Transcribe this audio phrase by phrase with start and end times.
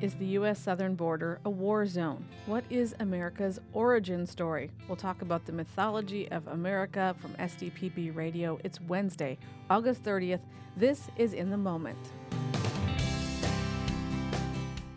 [0.00, 0.60] Is the U.S.
[0.60, 2.24] southern border a war zone?
[2.46, 4.70] What is America's origin story?
[4.86, 8.60] We'll talk about the mythology of America from SDPB Radio.
[8.62, 9.38] It's Wednesday,
[9.68, 10.38] August 30th.
[10.76, 11.98] This is In the Moment.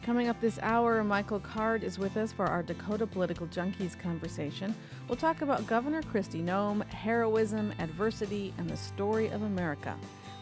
[0.03, 4.75] Coming up this hour, Michael Card is with us for our Dakota Political Junkies conversation.
[5.07, 9.97] We'll talk about Governor Kristi Noem, heroism, adversity, and the story of America.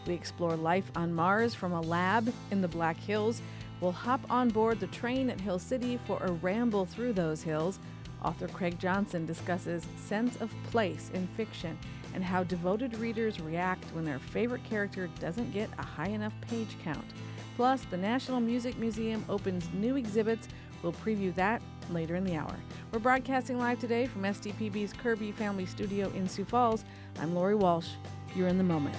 [0.06, 3.40] We explore life on Mars from a lab in the Black Hills
[3.80, 7.78] We'll hop on board the train at Hill City for a ramble through those hills.
[8.22, 11.78] Author Craig Johnson discusses sense of place in fiction
[12.12, 16.76] and how devoted readers react when their favorite character doesn't get a high enough page
[16.84, 17.04] count.
[17.56, 20.48] Plus, the National Music Museum opens new exhibits.
[20.82, 22.56] We'll preview that later in the hour.
[22.92, 26.84] We're broadcasting live today from SDPB's Kirby Family Studio in Sioux Falls.
[27.18, 27.88] I'm Lori Walsh.
[28.34, 28.96] You're in the moment.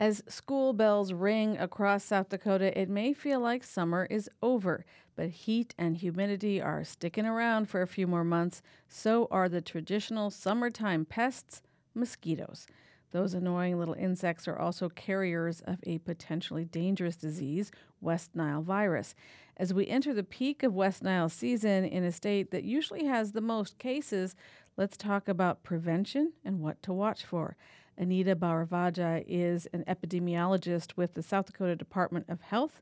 [0.00, 5.28] As school bells ring across South Dakota, it may feel like summer is over, but
[5.28, 8.62] heat and humidity are sticking around for a few more months.
[8.88, 11.60] So are the traditional summertime pests,
[11.94, 12.66] mosquitoes.
[13.10, 19.14] Those annoying little insects are also carriers of a potentially dangerous disease, West Nile virus.
[19.58, 23.32] As we enter the peak of West Nile season in a state that usually has
[23.32, 24.34] the most cases,
[24.78, 27.54] let's talk about prevention and what to watch for.
[28.00, 32.80] Anita Bharadvaja is an epidemiologist with the South Dakota Department of Health,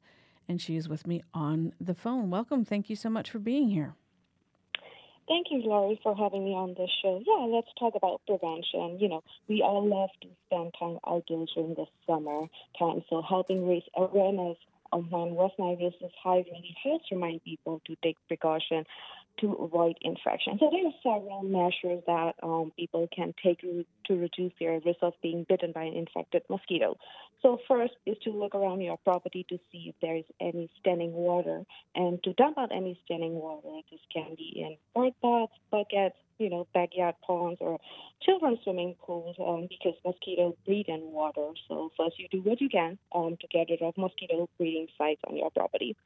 [0.49, 2.31] and she is with me on the phone.
[2.31, 2.65] Welcome.
[2.65, 3.97] Thank you so much for being here.
[5.27, 7.21] Thank you, Lori, for having me on this show.
[7.27, 8.99] Yeah, let's talk about prevention.
[9.01, 12.47] You know, we all love to spend time outdoors during the summer
[12.79, 14.57] time, so helping raise awareness
[14.93, 18.85] of when West Nile is high really helps remind people to take precaution
[19.41, 20.59] to avoid infection.
[20.59, 25.13] So there are several measures that um, people can take to, reduce their risk of
[25.23, 26.97] being bitten by an infected mosquito.
[27.43, 31.13] So first is to look around your property to see if there is any standing
[31.13, 31.65] water
[31.95, 33.69] and to dump out any standing water.
[33.91, 37.79] This can be in bird baths, buckets, you know, backyard ponds or
[38.23, 41.51] children's swimming pools um, because mosquitoes breed in water.
[41.69, 45.21] So first you do what you can um, to get rid of mosquito breeding sites
[45.29, 45.97] on your property.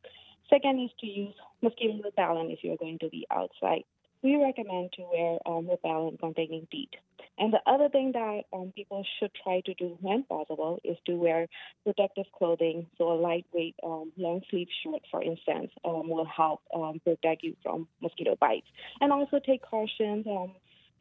[0.50, 3.84] Second is to use mosquito repellent if you're going to be outside.
[4.22, 6.94] We recommend to wear um, repellent containing DEET.
[7.38, 11.14] And the other thing that um, people should try to do when possible is to
[11.14, 11.48] wear
[11.82, 12.86] protective clothing.
[12.98, 17.56] So a lightweight um, long sleeve shirt, for instance, um, will help um, protect you
[17.62, 18.66] from mosquito bites.
[19.00, 20.52] And also take cautions um,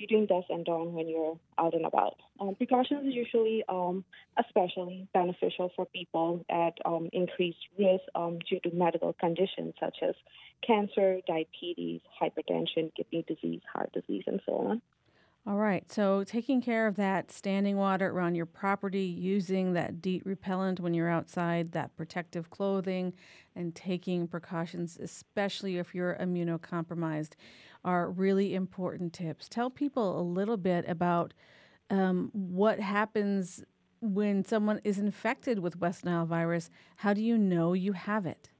[0.01, 2.17] between dusk and dawn when you're out and about.
[2.39, 4.03] Um, precautions are usually um,
[4.37, 10.15] especially beneficial for people at um, increased risk um, due to medical conditions such as
[10.65, 14.81] cancer, diabetes, hypertension, kidney disease, heart disease, and so on.
[15.47, 15.91] All right.
[15.91, 20.93] So, taking care of that standing water around your property, using that DEET repellent when
[20.93, 23.13] you're outside, that protective clothing,
[23.55, 27.31] and taking precautions, especially if you're immunocompromised,
[27.83, 29.49] are really important tips.
[29.49, 31.33] Tell people a little bit about
[31.89, 33.63] um, what happens
[33.99, 36.69] when someone is infected with West Nile virus.
[36.97, 38.51] How do you know you have it?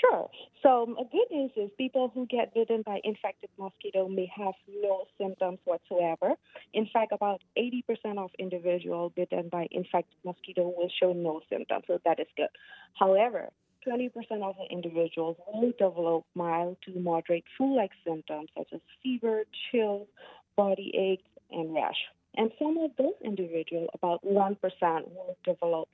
[0.00, 0.30] Sure.
[0.62, 4.54] So, um, a good news is people who get bitten by infected mosquito may have
[4.82, 6.34] no symptoms whatsoever.
[6.72, 11.98] In fact, about 80% of individuals bitten by infected mosquito will show no symptoms, so
[12.04, 12.48] that is good.
[12.98, 13.50] However,
[13.86, 14.10] 20%
[14.42, 20.06] of the individuals will develop mild to moderate flu-like symptoms such as fever, chills,
[20.56, 21.96] body aches, and rash.
[22.36, 25.88] And some of those individuals, about 1%, will develop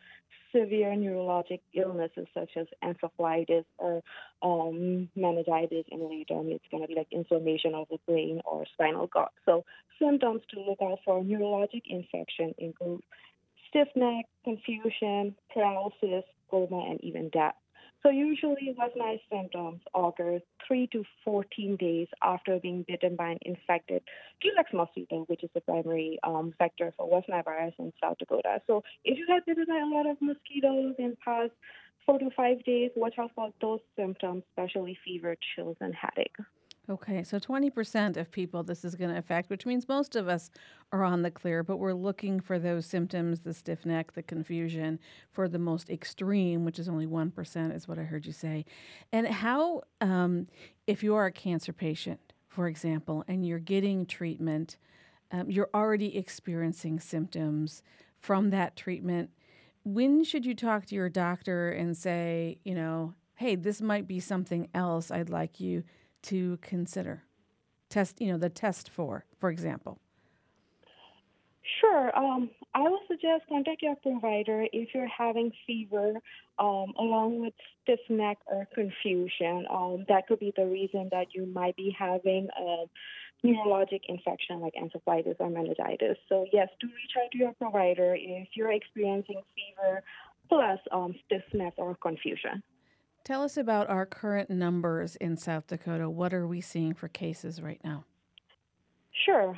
[0.53, 4.03] severe neurologic illnesses such as encephalitis or
[4.43, 8.65] um, meningitis, and later on it's going to be like inflammation of the brain or
[8.73, 9.29] spinal cord.
[9.45, 9.65] So
[9.99, 13.03] symptoms to look out for neurologic infection include
[13.69, 17.55] stiff neck, confusion, paralysis, coma, and even death.
[18.03, 23.39] So usually West Nile symptoms occur 3 to 14 days after being bitten by an
[23.43, 24.03] infected
[24.41, 28.61] Culex mosquito, which is the primary um, vector for West Nile virus in South Dakota.
[28.67, 31.51] So if you have bitten by a lot of mosquitoes in the past
[32.07, 36.37] four to five days, watch out for those symptoms, especially fever, chills, and headache.
[36.91, 40.51] Okay, so 20% of people this is going to affect, which means most of us
[40.91, 44.99] are on the clear, but we're looking for those symptoms the stiff neck, the confusion,
[45.31, 48.65] for the most extreme, which is only 1%, is what I heard you say.
[49.13, 50.47] And how, um,
[50.87, 54.79] if you are a cancer patient, for example, and you're getting treatment,
[55.31, 57.83] um, you're already experiencing symptoms
[58.19, 59.29] from that treatment.
[59.85, 64.21] When should you talk to your doctor and say, you know, hey, this might be
[64.21, 65.85] something else I'd like you
[66.23, 67.25] to consider?
[67.89, 69.99] Test, you know, the test for, for example.
[71.81, 72.17] Sure.
[72.17, 76.15] Um, I would suggest contact your provider if you're having fever,
[76.59, 79.67] um, along with stiff neck or confusion.
[79.71, 82.85] Um, that could be the reason that you might be having a
[83.45, 86.17] neurologic infection like encephalitis or meningitis.
[86.29, 90.03] So yes, do reach out to your provider if you're experiencing fever
[90.49, 92.63] plus um, stiff neck or confusion.
[93.29, 96.09] Tell us about our current numbers in South Dakota.
[96.09, 98.07] What are we seeing for cases right now?
[99.27, 99.55] Sure.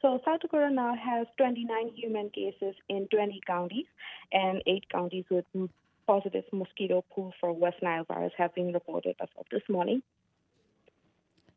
[0.00, 3.86] So South Dakota now has 29 human cases in 20 counties,
[4.32, 5.44] and eight counties with
[6.04, 10.02] positive mosquito pool for West Nile virus have been reported as of this morning.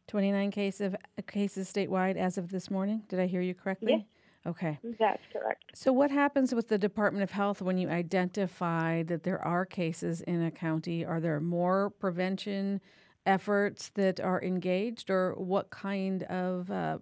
[0.06, 0.96] 29 case of,
[1.26, 3.02] cases statewide as of this morning.
[3.10, 3.94] Did I hear you correctly?
[3.94, 4.02] Yes.
[4.48, 4.78] Okay.
[5.00, 5.64] That's correct.
[5.74, 10.22] So, what happens with the Department of Health when you identify that there are cases
[10.22, 11.04] in a county?
[11.04, 12.80] Are there more prevention
[13.26, 17.00] efforts that are engaged, or what kind of uh,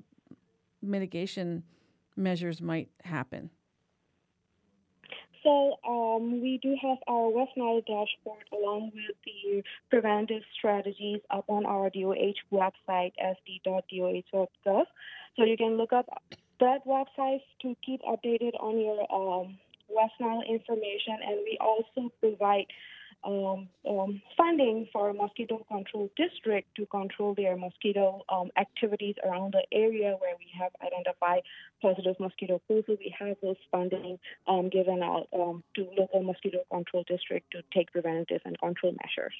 [0.81, 1.63] mitigation
[2.15, 3.49] measures might happen?
[5.43, 11.43] So um, we do have our West Nile dashboard along with the preventive strategies up
[11.49, 14.85] on our DOH website, sd.doh.gov.
[15.35, 16.07] So you can look up
[16.63, 19.57] that website to keep updated on your um,
[19.89, 22.65] West Nile information, and we also provide
[23.25, 29.63] um, um, funding for mosquito control district to control their mosquito um, activities around the
[29.77, 31.41] area where we have identified
[31.81, 32.85] positive mosquito pools.
[32.87, 34.17] So we have those funding
[34.47, 39.33] um, given out um, to local mosquito control district to take preventative and control measures.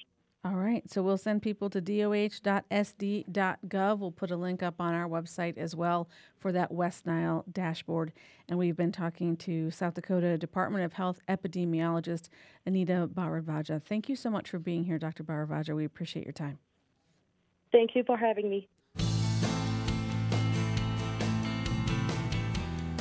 [0.44, 0.82] All right.
[0.90, 2.28] So we'll send people to doh.sd.gov.
[3.98, 6.06] We'll put a link up on our website as well
[6.38, 8.12] for that West Nile dashboard.
[8.46, 12.28] And we've been talking to South Dakota Department of Health epidemiologist
[12.66, 13.82] Anita Bharadvaja.
[13.82, 15.24] Thank you so much for being here, Dr.
[15.24, 15.74] Bharadvaja.
[15.74, 16.58] We appreciate your time.
[17.72, 18.68] Thank you for having me.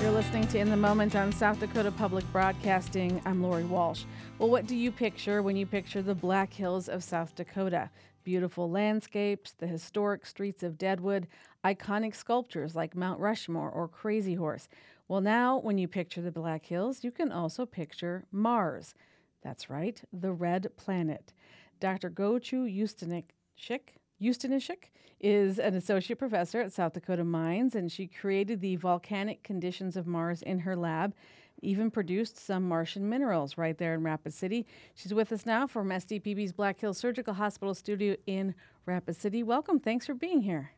[0.04, 3.22] You're listening to In the Moment on South Dakota Public Broadcasting.
[3.26, 4.04] I'm Lori Walsh.
[4.38, 7.90] Well, what do you picture when you picture the Black Hills of South Dakota?
[8.26, 11.28] Beautiful landscapes, the historic streets of Deadwood,
[11.64, 14.68] iconic sculptures like Mount Rushmore or Crazy Horse.
[15.08, 18.94] Well, now when you picture the Black Hills, you can also picture Mars.
[19.42, 21.32] That's right, the red planet.
[21.80, 22.10] Dr.
[22.10, 24.90] Gokce Ustunisik Ustunisik
[25.20, 30.08] is an associate professor at South Dakota Mines, and she created the volcanic conditions of
[30.08, 31.14] Mars in her lab,
[31.62, 34.66] even produced some Martian minerals right there in Rapid City.
[34.96, 38.56] She's with us now from SDPB's Black Hills Surgical Hospital studio in
[38.86, 39.44] Rapid City.
[39.44, 39.80] Welcome.
[39.80, 40.72] Thanks for being here.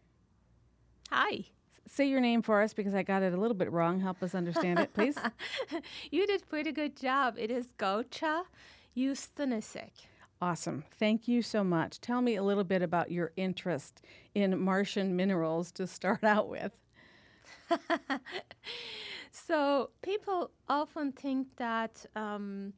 [1.11, 1.45] Hi.
[1.87, 3.99] Say your name for us because I got it a little bit wrong.
[3.99, 5.17] Help us understand it, please.
[6.11, 7.35] you did pretty good job.
[7.37, 8.45] It is Gokce
[8.97, 9.91] Ustunisik.
[10.41, 10.83] Awesome.
[10.99, 12.01] Thank you so much.
[12.01, 14.01] Tell me a little bit about your interest
[14.33, 16.71] in Martian minerals to start out with.
[19.31, 22.73] so, people often think that, um,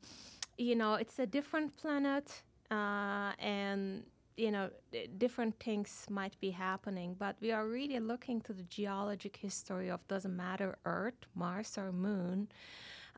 [0.57, 4.03] you know, it's a different planet uh, and,
[4.37, 4.69] you know,
[5.17, 10.07] different things might be happening, but we are really looking to the geologic history of
[10.07, 12.47] doesn't matter Earth, Mars, or Moon.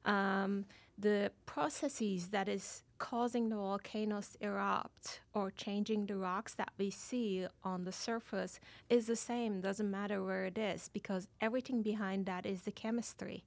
[0.06, 0.66] Um,
[0.98, 7.48] the processes that is causing the volcanoes erupt or changing the rocks that we see
[7.64, 8.60] on the surface
[8.90, 13.44] is the same doesn't matter where it is because everything behind that is the chemistry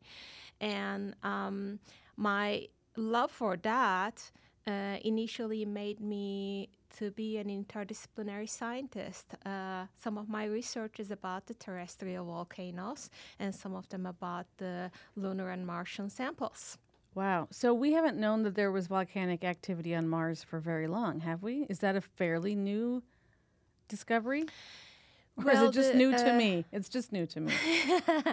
[0.60, 1.78] and um,
[2.16, 2.66] my
[2.96, 4.30] love for that
[4.66, 9.34] uh, initially made me to be an interdisciplinary scientist.
[9.44, 14.46] Uh, some of my research is about the terrestrial volcanoes, and some of them about
[14.58, 16.78] the lunar and Martian samples.
[17.14, 17.48] Wow.
[17.50, 21.42] So we haven't known that there was volcanic activity on Mars for very long, have
[21.42, 21.66] we?
[21.68, 23.02] Is that a fairly new
[23.88, 24.44] discovery?
[25.36, 26.64] Or well, is it just the, new to uh, me?
[26.72, 27.52] It's just new to me.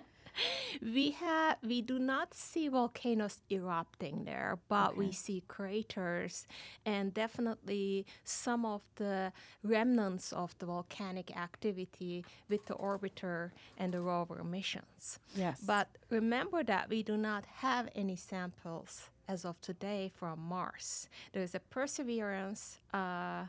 [0.82, 5.00] we have we do not see volcanoes erupting there, but okay.
[5.00, 6.48] we see craters
[6.86, 9.32] and definitely some of the
[9.64, 15.20] remnants of the volcanic activity with the orbiter and the rover missions.
[15.36, 15.62] Yes.
[15.66, 21.08] But remember that we do not have any samples as of today from Mars.
[21.34, 23.44] There's a Perseverance uh,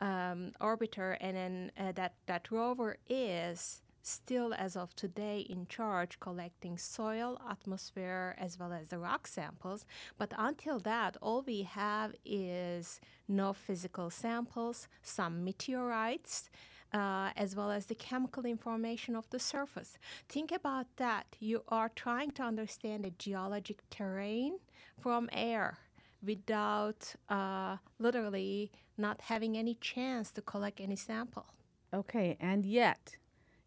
[0.00, 6.20] um, orbiter, and then uh, that that rover is still as of today in charge
[6.20, 9.86] collecting soil, atmosphere, as well as the rock samples.
[10.18, 16.50] But until that, all we have is no physical samples, some meteorites.
[16.92, 19.96] Uh, as well as the chemical information of the surface.
[20.28, 21.36] Think about that.
[21.38, 24.58] You are trying to understand the geologic terrain
[24.98, 25.78] from air
[26.20, 31.46] without uh, literally not having any chance to collect any sample.
[31.94, 33.16] Okay, and yet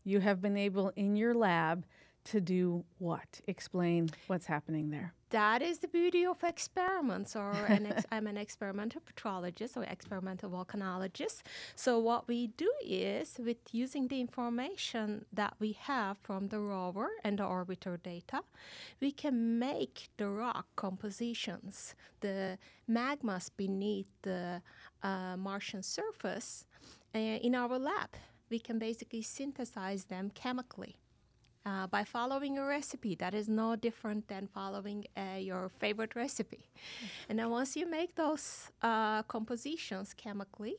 [0.04, 1.86] you have been able in your lab
[2.26, 3.42] to do what?
[3.48, 5.14] Explain what's happening there.
[5.30, 10.52] That is the beauty of experiments, or an ex- I'm an experimental petrologist or experimental
[10.52, 11.42] volcanologist.
[11.76, 17.10] So what we do is, with using the information that we have from the rover
[17.24, 18.42] and the orbiter data,
[19.02, 24.62] we can make the rock compositions, the magmas beneath the
[25.02, 26.66] uh, Martian surface,
[27.16, 28.10] uh, in our lab.
[28.50, 30.98] We can basically synthesize them chemically
[31.66, 36.70] uh, by following a recipe that is no different than following uh, your favorite recipe.
[37.30, 40.76] And then once you make those uh, compositions chemically,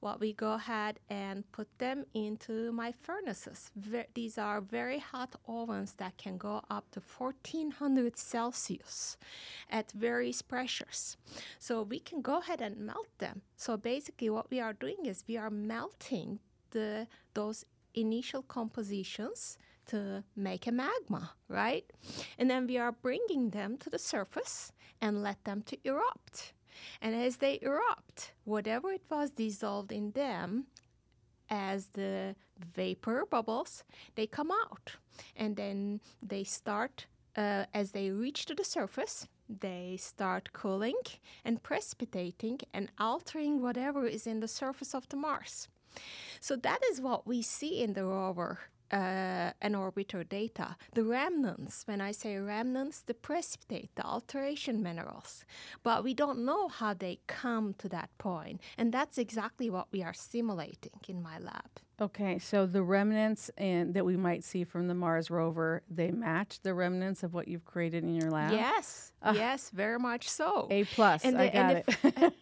[0.00, 3.70] what we go ahead and put them into my furnaces.
[3.76, 9.16] Ver- these are very hot ovens that can go up to 1400 Celsius
[9.70, 11.16] at various pressures.
[11.58, 13.42] So we can go ahead and melt them.
[13.56, 16.40] So basically, what we are doing is we are melting
[16.74, 17.64] the those
[17.94, 21.84] initial compositions to make a magma, right?
[22.38, 26.52] And then we are bringing them to the surface and let them to erupt.
[27.00, 30.66] And as they erupt, whatever it was dissolved in them
[31.48, 32.34] as the
[32.74, 34.96] vapor bubbles, they come out.
[35.36, 41.00] And then they start, uh, as they reach to the surface, they start cooling
[41.44, 45.68] and precipitating and altering whatever is in the surface of the Mars.
[46.40, 48.58] So that is what we see in the rover
[48.90, 50.76] uh, and orbiter data.
[50.94, 55.44] The remnants, when I say remnants, the precipitate, the alteration minerals.
[55.82, 58.60] But we don't know how they come to that point.
[58.78, 61.80] And that's exactly what we are simulating in my lab.
[62.00, 66.58] Okay, so the remnants in, that we might see from the Mars rover, they match
[66.62, 68.52] the remnants of what you've created in your lab?
[68.52, 70.66] Yes, uh, yes, very much so.
[70.70, 72.32] A plus, and the, I got it.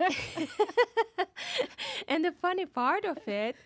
[2.08, 3.56] and the funny part of it,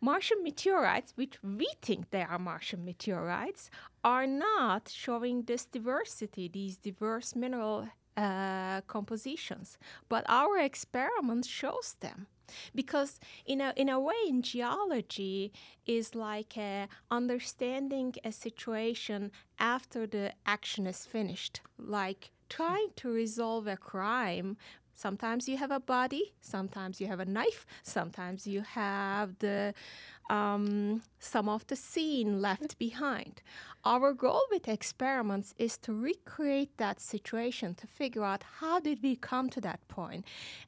[0.00, 3.70] Martian meteorites, which we think they are Martian meteorites,
[4.02, 7.86] are not showing this diversity, these diverse mineral
[8.18, 9.78] uh, compositions.
[10.08, 12.26] But our experiment shows them
[12.74, 15.52] because in a in a way in geology
[15.86, 16.56] is like
[17.10, 24.56] understanding a situation after the action is finished like trying to resolve a crime
[24.98, 29.72] sometimes you have a body sometimes you have a knife sometimes you have the
[30.28, 33.42] um, some of the scene left behind.
[33.84, 39.16] Our goal with experiments is to recreate that situation to figure out how did we
[39.16, 40.24] come to that point,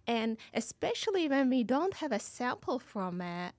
[0.07, 3.53] and especially when we don't have a sample from a,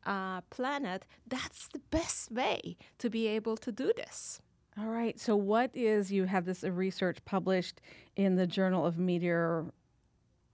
[0.50, 4.42] planet, that's the best way to be able to do this.
[4.80, 5.20] All right.
[5.20, 7.82] So, what is you have this research published
[8.16, 9.66] in the Journal of Meteor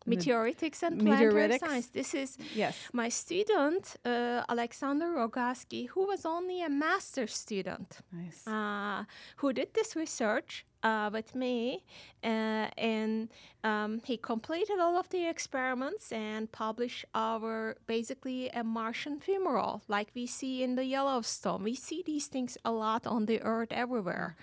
[0.08, 1.88] meteoritics and planetary science.
[1.88, 2.76] This is yes.
[2.94, 8.48] my student, uh, Alexander Rogaski, who was only a master's student, nice.
[8.48, 9.04] uh,
[9.38, 11.84] who did this research uh, with me,
[12.24, 13.30] uh, and
[13.64, 20.10] um, he completed all of the experiments and published our basically a Martian fumarole, like
[20.16, 21.64] we see in the Yellowstone.
[21.64, 24.38] We see these things a lot on the Earth everywhere,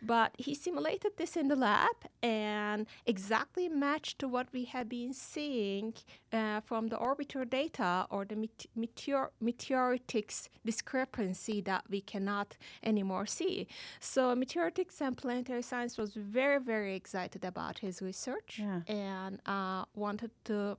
[0.00, 5.12] but he simulated this in the lab and exactly matched to what we had been
[5.12, 5.92] seeing
[6.32, 13.66] uh, from the orbiter data or the meteor meteoritics discrepancy that we cannot anymore see.
[14.00, 18.80] So meteoritics and planetary science was very, very excited about his research yeah.
[18.86, 20.76] and uh, wanted to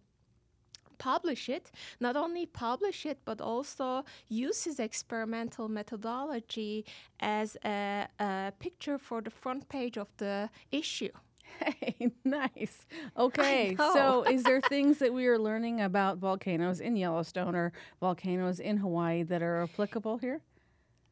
[0.98, 1.66] publish it,
[2.00, 4.06] not only publish it, but also
[4.46, 6.86] use his experimental methodology
[7.20, 11.16] as a, a picture for the front page of the issue.
[11.60, 12.12] Hey,
[12.42, 12.78] nice.
[13.25, 18.60] Okay, so is there things that we are learning about volcanoes in Yellowstone or volcanoes
[18.60, 20.40] in Hawaii that are applicable here?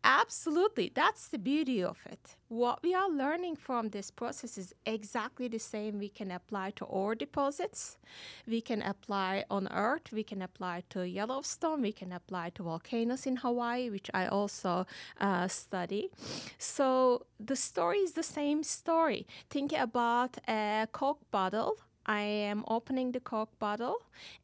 [0.05, 0.91] Absolutely.
[0.93, 2.35] That's the beauty of it.
[2.49, 6.85] What we are learning from this process is exactly the same we can apply to
[6.85, 7.97] ore deposits,
[8.45, 13.25] we can apply on Earth, we can apply to Yellowstone, we can apply to volcanoes
[13.25, 14.85] in Hawaii, which I also
[15.21, 16.09] uh, study.
[16.57, 19.25] So the story is the same story.
[19.49, 21.77] Think about a Coke bottle.
[22.05, 23.95] I am opening the Coke bottle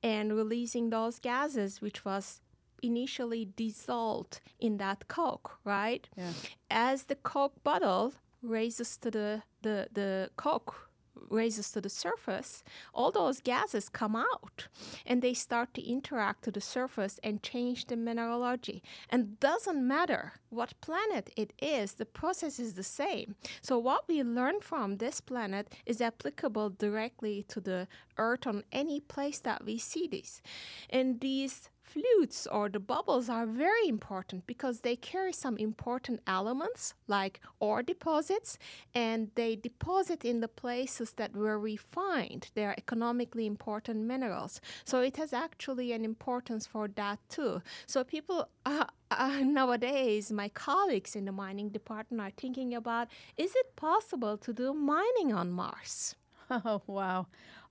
[0.02, 2.40] and releasing those gases, which was
[2.82, 6.08] initially dissolved in that coke, right?
[6.18, 6.32] Yeah.
[6.70, 10.90] As the coke bottle raises to the, the, the coke
[11.30, 14.68] raises to the surface, all those gases come out
[15.06, 18.82] and they start to interact to the surface and change the mineralogy.
[19.10, 23.36] And doesn't matter what planet it is, the process is the same.
[23.62, 29.00] So what we learn from this planet is applicable directly to the earth on any
[29.00, 30.42] place that we see this.
[30.90, 36.94] And these fluids or the bubbles are very important because they carry some important elements
[37.08, 38.58] like ore deposits
[38.94, 44.62] and they deposit in the places that where we find they are economically important minerals.
[44.86, 47.62] So it has actually an importance for that too.
[47.88, 53.54] So people uh, uh, nowadays, my colleagues in the mining department are thinking about is
[53.56, 56.16] it possible to do mining on Mars?
[56.52, 57.28] Oh, wow.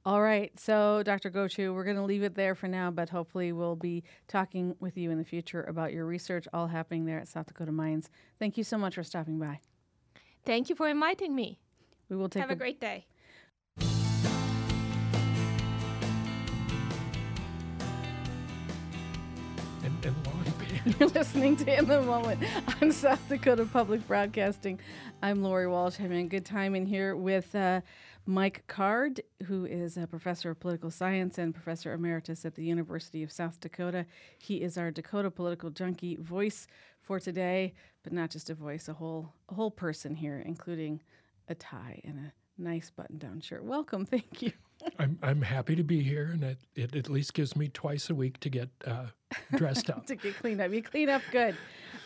[0.09, 0.50] All right.
[0.59, 1.31] So, Dr.
[1.31, 4.97] Gokce, we're going to leave it there for now, but hopefully we'll be talking with
[4.97, 8.09] you in the future about your research all happening there at South Dakota Mines.
[8.38, 9.61] Thank you so much for stopping by.
[10.47, 11.61] Thank you for inviting me.
[12.09, 13.05] We will take Have a, a great day.
[19.85, 20.17] And, and
[20.99, 22.43] You're listening to In the Moment
[22.81, 24.81] on South Dakota Public Broadcasting.
[25.23, 25.97] I'm Lori Walsh.
[25.97, 27.83] Having a good time in here with uh,
[28.28, 33.23] Mike Card, who is a professor of political science and professor emeritus at the University
[33.23, 34.04] of South Dakota.
[34.37, 36.66] He is our Dakota political junkie voice
[37.00, 37.73] for today,
[38.04, 41.00] but not just a voice, a whole a whole person here, including
[41.49, 42.32] a tie and a
[42.62, 43.64] nice button-down shirt.
[43.64, 44.52] Welcome, thank you.
[44.99, 48.14] I'm I'm happy to be here, and it, it at least gives me twice a
[48.14, 49.06] week to get uh,
[49.56, 50.04] dressed up.
[50.08, 50.70] to get cleaned up.
[50.70, 51.56] You clean up good.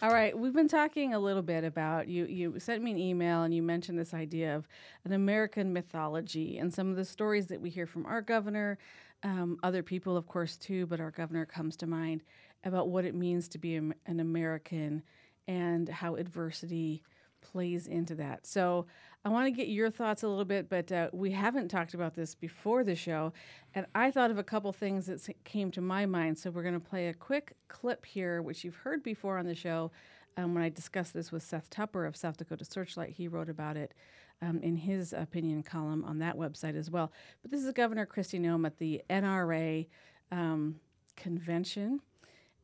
[0.02, 2.26] All right, we've been talking a little bit about you.
[2.26, 4.66] You sent me an email and you mentioned this idea of
[5.04, 8.78] an American mythology and some of the stories that we hear from our governor,
[9.22, 12.24] um, other people, of course, too, but our governor comes to mind
[12.64, 15.04] about what it means to be an American
[15.46, 17.04] and how adversity
[17.40, 18.44] plays into that.
[18.44, 18.86] So
[19.24, 22.14] I want to get your thoughts a little bit, but uh, we haven't talked about
[22.14, 23.32] this before the show.
[23.72, 26.38] And I thought of a couple things that came to my mind.
[26.38, 29.54] So we're going to play a quick clip here, which you've heard before on the
[29.54, 29.92] show.
[30.36, 33.76] Um, when I discussed this with Seth Tupper of South Dakota Searchlight, he wrote about
[33.76, 33.94] it
[34.40, 37.12] um, in his opinion column on that website as well.
[37.42, 39.86] But this is Governor Kristi Noem at the NRA
[40.32, 40.80] um,
[41.16, 42.00] convention,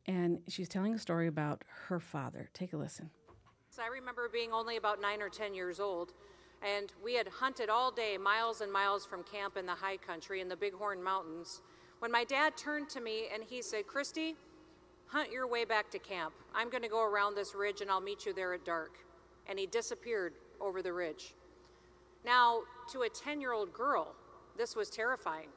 [0.06, 2.48] and she's telling a story about her father.
[2.52, 3.10] Take a listen.
[3.78, 6.12] I remember being only about nine or 10 years old,
[6.62, 10.40] and we had hunted all day, miles and miles from camp in the high country
[10.40, 11.62] in the Bighorn Mountains,
[12.00, 14.34] when my dad turned to me and he said, Kristi,
[15.06, 16.34] hunt your way back to camp.
[16.54, 18.98] I'm going to go around this ridge and I'll meet you there at dark.
[19.48, 21.34] And he disappeared over the ridge.
[22.24, 22.60] Now,
[22.92, 24.14] to a 10 year old girl,
[24.56, 25.48] this was terrifying.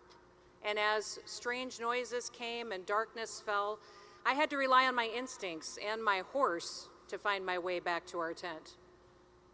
[0.63, 3.79] And as strange noises came and darkness fell,
[4.25, 8.05] I had to rely on my instincts and my horse to find my way back
[8.07, 8.77] to our tent.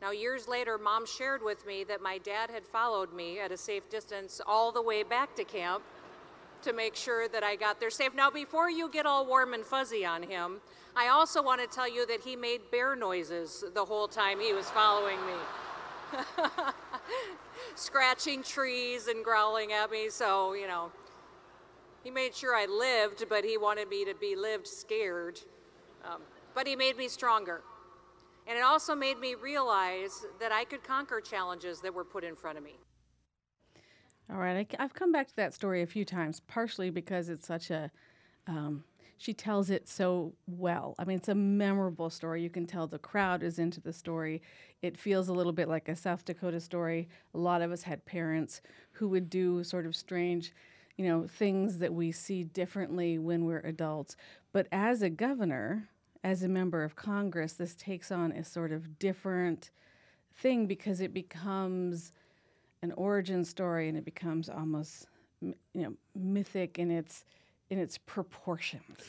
[0.02, 3.58] Now, years later, mom shared with me that my dad had followed me at a
[3.58, 5.84] safe distance all the way back to camp
[6.62, 8.14] to make sure that I got there safe.
[8.14, 10.62] Now, before you get all warm and fuzzy on him,
[10.96, 14.54] I also want to tell you that he made bear noises the whole time he
[14.54, 15.34] was following me.
[17.76, 20.92] Scratching trees and growling at me, so, you know,
[22.04, 25.40] he made sure I lived, but he wanted me to be lived scared.
[26.06, 26.22] Um,
[26.54, 27.62] but he made me stronger.
[28.48, 32.36] And it also made me realize that I could conquer challenges that were put in
[32.36, 32.80] front of me.
[34.30, 37.48] All right, I, have come back to that story a few times, partially because it's
[37.48, 37.92] such a,
[38.46, 38.84] um,
[39.18, 40.96] she tells it so well.
[41.00, 42.42] I mean, it's a memorable story.
[42.42, 44.42] You can tell the crowd is into the story.
[44.82, 47.08] It feels a little bit like a South Dakota story.
[47.34, 50.54] A lot of us had parents who would do sort of strange,
[50.98, 54.16] you know, things that we see differently when we're adults.
[54.52, 55.90] But as a governor,
[56.24, 59.72] as a member of Congress, this takes on a sort of different
[60.36, 62.12] thing because it becomes
[62.82, 65.08] an origin story and it becomes almost
[65.42, 67.26] you know mythic in its
[67.70, 69.00] in its proportions.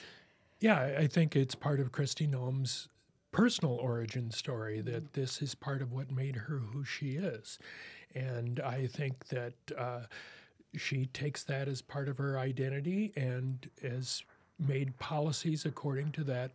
[0.61, 2.89] Yeah, I think it's part of Kristi Noem's
[3.31, 5.21] personal origin story that mm-hmm.
[5.21, 7.59] this is part of what made her who she is,
[8.15, 10.01] and I think that uh,
[10.77, 14.23] she takes that as part of her identity and has
[14.59, 16.51] made policies according to that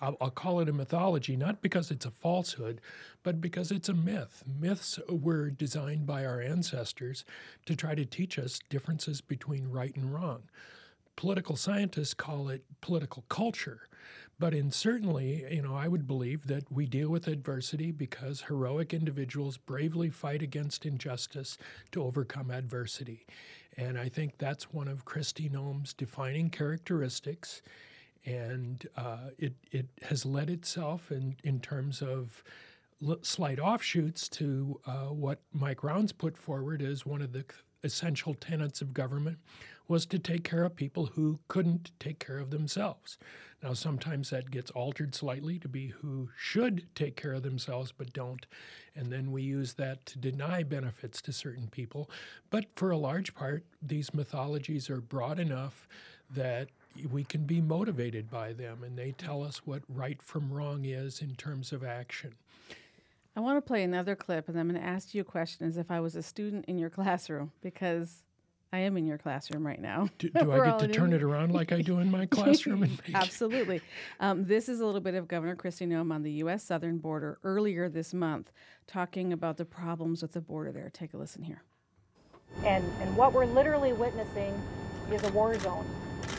[0.00, 2.80] I'll, I'll, call it a mythology, not because it's a falsehood,
[3.22, 4.44] but because it's a myth.
[4.46, 7.24] Myths were designed by our ancestors
[7.66, 10.42] to try to teach us differences between right and wrong.
[11.16, 13.88] Political scientists call it political culture.
[14.38, 18.94] But in certainly, you know, I would believe that we deal with adversity because heroic
[18.94, 21.58] individuals bravely fight against injustice
[21.90, 23.26] to overcome adversity.
[23.76, 27.62] And I think that's one of Kristi Noem's defining characteristics
[28.28, 32.44] and uh, it it has led itself in in terms of
[33.06, 37.44] l- slight offshoots to uh, what Mike Rounds put forward as one of the
[37.82, 39.38] essential tenets of government
[39.86, 43.16] was to take care of people who couldn't take care of themselves.
[43.62, 48.12] Now, sometimes that gets altered slightly to be who should take care of themselves but
[48.12, 48.46] don't.
[48.94, 52.10] And then we use that to deny benefits to certain people.
[52.50, 55.88] But for a large part, these mythologies are broad enough
[56.30, 56.68] that
[57.06, 61.20] we can be motivated by them, and they tell us what right from wrong is
[61.22, 62.34] in terms of action.
[63.36, 65.76] I want to play another clip, and I'm going to ask you a question as
[65.76, 68.22] if I was a student in your classroom because
[68.72, 70.08] I am in your classroom right now.
[70.18, 72.98] Do, do I get to turn it around like I do in my classroom?
[73.14, 73.80] Absolutely.
[74.20, 76.64] Um, this is a little bit of Governor Kristi Noem on the U.S.
[76.64, 78.50] southern border earlier this month,
[78.86, 80.90] talking about the problems with the border there.
[80.92, 81.62] Take a listen here.
[82.64, 84.60] And, and what we're literally witnessing
[85.12, 85.86] is a war zone.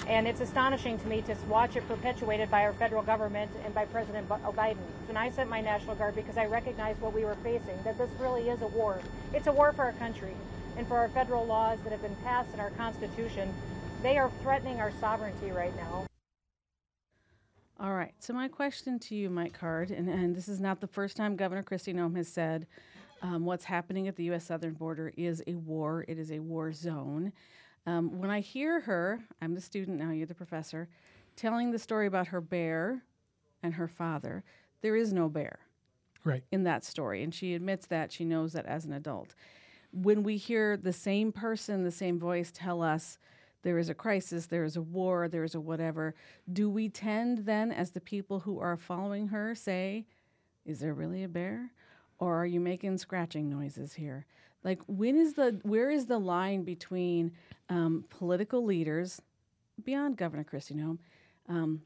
[0.10, 3.86] And it's astonishing to me to watch it perpetuated by our federal government and by
[3.86, 4.80] President Biden.
[5.08, 8.10] And I sent my National Guard because I recognized what we were facing, that this
[8.20, 9.00] really is a war.
[9.36, 10.34] It's a war for our country
[10.78, 13.54] and for our federal laws that have been passed in our Constitution.
[14.02, 16.08] They are threatening our sovereignty right now.
[17.80, 18.14] All right.
[18.18, 21.36] So, my question to you, Mike Card, and, and this is not the first time
[21.36, 22.66] Governor Kristi Noem has said
[23.22, 24.46] um, what's happening at the U.S.
[24.46, 27.32] southern border is a war, it is a war zone.
[27.86, 30.88] Um, when I hear her, I'm the student now, you're the professor,
[31.36, 33.04] telling the story about her bear
[33.64, 34.44] and her father,
[34.82, 35.60] there is no bear
[36.24, 36.44] right.
[36.52, 37.24] in that story.
[37.24, 38.12] And she admits that.
[38.12, 39.36] She knows that as an adult.
[39.92, 43.18] When we hear the same person, the same voice tell us
[43.64, 46.16] there is a crisis, there is a war, there is a whatever,
[46.54, 50.06] do we tend then, as the people who are following her, say,
[50.66, 51.72] is there really a bear?
[52.20, 54.26] Or are you making scratching noises here?
[54.64, 57.32] Like, when is the, where is the line between
[57.70, 59.22] um, political leaders,
[59.84, 60.98] beyond Governor Kristi Noem,
[61.48, 61.82] um,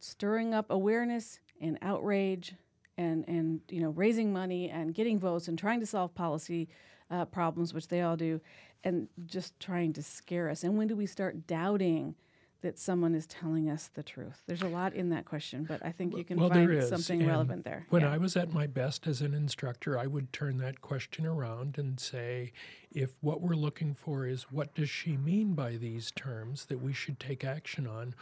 [0.00, 2.54] stirring up awareness and outrage
[2.98, 6.68] and, and you know raising money and getting votes and trying to solve policy
[7.10, 8.40] uh, problems, which they all do,
[8.84, 10.64] and just trying to scare us.
[10.64, 12.14] And when do we start doubting
[12.62, 14.42] that someone is telling us the truth?
[14.46, 17.28] There's a lot in that question, but I think you can well, find something and
[17.30, 17.86] relevant there.
[17.90, 18.12] When yeah.
[18.12, 21.98] I was at my best as an instructor, I would turn that question around and
[21.98, 22.52] say,
[22.92, 26.92] if what we're looking for is what does she mean by these terms that we
[26.92, 28.14] should take action on,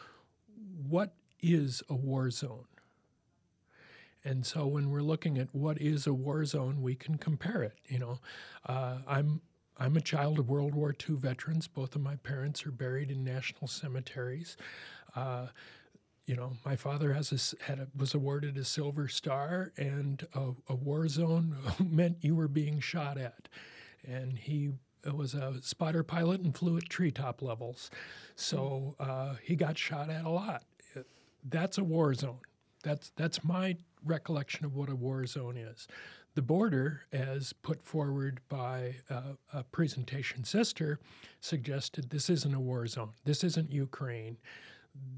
[0.89, 2.67] what is a war zone?
[4.25, 7.79] And so when we're looking at what is a war zone, we can compare it.
[7.87, 8.21] You know,
[8.67, 9.41] uh, I'm
[9.79, 11.69] I'm a child of World War II veterans.
[11.69, 14.57] Both of my parents are buried in national cemeteries.
[15.15, 15.47] Uh,
[16.27, 20.51] you know, my father has a, had a, was awarded a Silver Star, and a,
[20.69, 23.49] a war zone meant you were being shot at,
[24.07, 24.73] and he
[25.11, 27.91] was a spotter pilot and flew at treetop levels,
[28.35, 30.65] so uh, he got shot at a lot.
[31.49, 32.41] That's a war zone.
[32.83, 35.89] That's that's my recollection of what a war zone is.
[36.39, 41.01] The border, as put forward by uh, a presentation sister,
[41.41, 43.11] suggested this isn't a war zone.
[43.25, 44.37] This isn't Ukraine.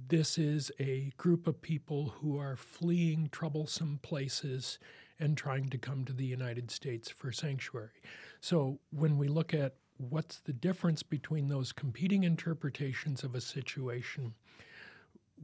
[0.09, 4.79] This is a group of people who are fleeing troublesome places
[5.19, 8.01] and trying to come to the United States for sanctuary.
[8.41, 14.33] So when we look at what's the difference between those competing interpretations of a situation,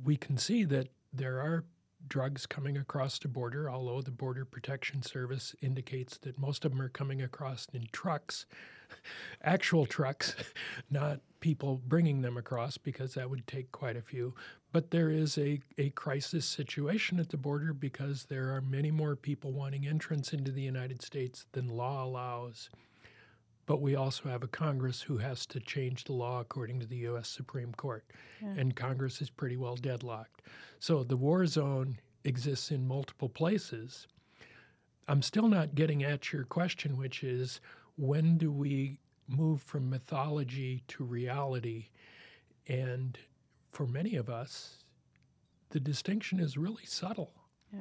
[0.03, 1.67] we can see that there are
[2.09, 6.83] drugs coming across the border, although the Border Protection Service indicates that most of them
[6.83, 8.47] are coming across in trucks,
[9.43, 10.37] actual trucks,
[10.91, 14.35] not people bringing them across, because that would take quite a few.
[14.73, 19.17] But there is a, a crisis situation at the border because there are many more
[19.17, 22.69] people wanting entrance into the United States than law allows.
[23.67, 26.99] But we also have a Congress who has to change the law according to the
[26.99, 27.29] U.S.
[27.29, 28.05] Supreme Court.
[28.41, 28.55] Yeah.
[28.57, 30.43] And Congress is pretty well deadlocked.
[30.79, 34.07] So the war zone exists in multiple places.
[35.09, 37.61] I'm still not getting at your question, which is
[37.97, 41.89] when do we move from mythology to reality?
[42.69, 43.19] And
[43.71, 44.85] for many of us,
[45.71, 47.33] the distinction is really subtle.
[47.73, 47.81] Yeah.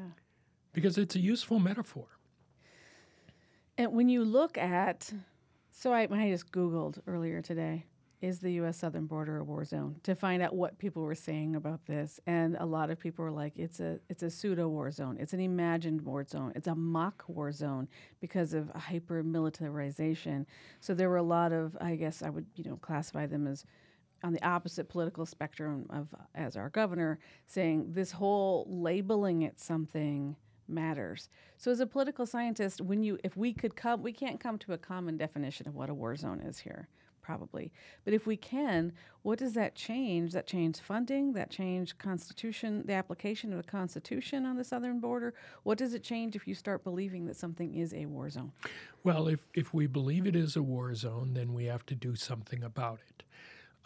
[0.73, 2.07] Because it's a useful metaphor.
[3.77, 5.13] And when you look at
[5.77, 7.85] so I, I just Googled earlier today,
[8.21, 8.77] is the U.S.
[8.77, 12.55] southern border a war zone to find out what people were saying about this, and
[12.61, 15.17] a lot of people were like, "It's a it's a pseudo war zone.
[15.19, 16.53] It's an imagined war zone.
[16.55, 17.89] It's a mock war zone
[18.21, 20.47] because of hyper militarization."
[20.79, 23.65] So there were a lot of, I guess, I would you know classify them as
[24.23, 30.37] on the opposite political spectrum of as our governor saying this whole labeling it something
[30.67, 31.29] matters.
[31.57, 34.73] So as a political scientist, when you if we could come we can't come to
[34.73, 36.87] a common definition of what a war zone is here
[37.25, 37.71] probably.
[38.03, 40.31] But if we can, what does that change?
[40.33, 45.33] That change funding, that change constitution, the application of the constitution on the southern border?
[45.63, 48.51] What does it change if you start believing that something is a war zone?
[49.03, 52.15] Well, if if we believe it is a war zone, then we have to do
[52.15, 53.23] something about it.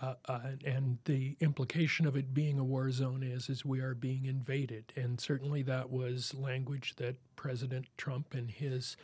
[0.02, 3.94] Uh, uh, and the implication of it being a war zone is is we are
[3.94, 8.96] being invaded, and certainly that was language that President Trump and his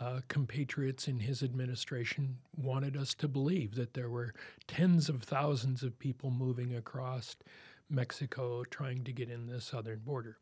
[0.00, 4.32] uh, compatriots in his administration wanted us to believe that there were
[4.66, 7.36] tens of thousands of people moving across
[7.90, 10.38] Mexico trying to get in the southern border.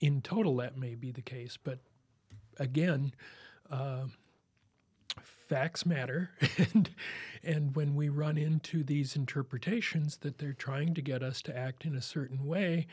[0.00, 1.78] In total, that may be the case, but
[2.58, 3.14] again,
[3.70, 4.04] uh,
[5.52, 6.88] facts matter and
[7.44, 11.84] and when we run into these interpretations that they're trying to get us to act
[11.84, 12.86] in a certain way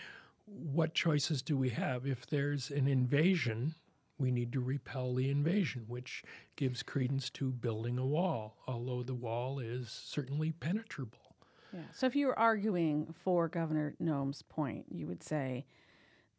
[0.73, 2.07] what choices do we have?
[2.07, 3.75] If there's an invasion
[4.17, 6.21] we need to repel the invasion which
[6.57, 11.37] gives credence to building a wall although the wall is certainly penetrable.
[11.73, 15.65] Yeah so if you were arguing for governor noem's point you would say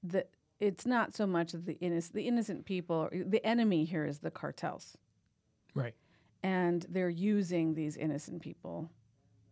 [0.03, 0.29] that
[0.59, 4.99] it's not so much the innocent the innocent people the enemy here is the cartels.
[5.75, 5.95] Right.
[6.43, 8.91] And they're using these innocent people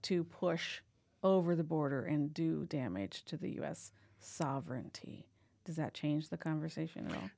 [0.03, 0.81] to push
[1.23, 3.93] over the border and do damage to the U.S.
[4.21, 5.27] sovereignty.
[5.65, 7.31] Does that change the conversation at all?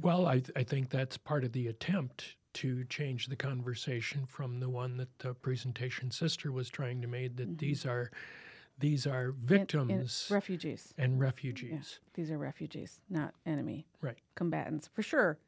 [0.00, 4.60] Well, I, th- I think that's part of the attempt to change the conversation from
[4.60, 7.56] the one that the presentation sister was trying to make that mm-hmm.
[7.56, 8.10] these are
[8.78, 15.02] these are victims refugees and refugees yeah, these are refugees not enemy right combatants for
[15.02, 15.38] sure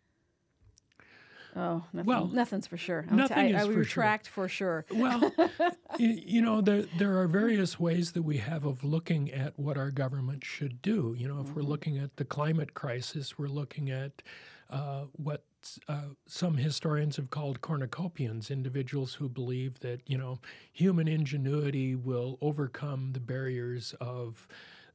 [1.57, 3.07] Oh, nothing, well, nothing's for sure.
[3.11, 4.33] I'll nothing t- I, is I for retract sure.
[4.33, 4.87] for sure.
[4.91, 5.33] Well,
[5.99, 9.77] you, you, know, there there are various ways that we have of looking at what
[9.77, 11.15] our government should do.
[11.17, 11.55] You know, if mm-hmm.
[11.55, 14.23] we're looking at the climate crisis, we're looking at
[14.69, 15.45] uh, what
[15.89, 20.41] uh, some historians have called cornucopians, individuals who believe that you know
[20.73, 24.49] human ingenuity will overcome the barriers of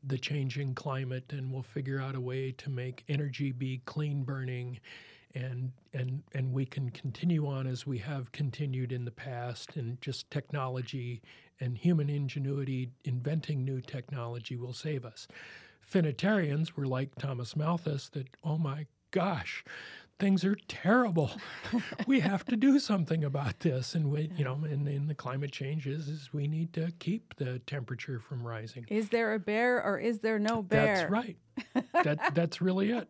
[0.03, 4.79] the changing climate and we'll figure out a way to make energy be clean burning
[5.35, 10.01] and and and we can continue on as we have continued in the past and
[10.01, 11.21] just technology
[11.59, 15.27] and human ingenuity inventing new technology will save us.
[15.87, 19.63] Finitarians were like thomas malthus that oh my gosh
[20.19, 21.31] things are terrible.
[22.07, 23.93] We have to do something about this.
[23.93, 27.35] And we you know and, and the climate change is, is we need to keep
[27.35, 28.85] the temperature from rising.
[28.89, 30.95] Is there a bear or is there no bear?
[30.97, 31.37] that's right
[32.03, 33.07] that that's really it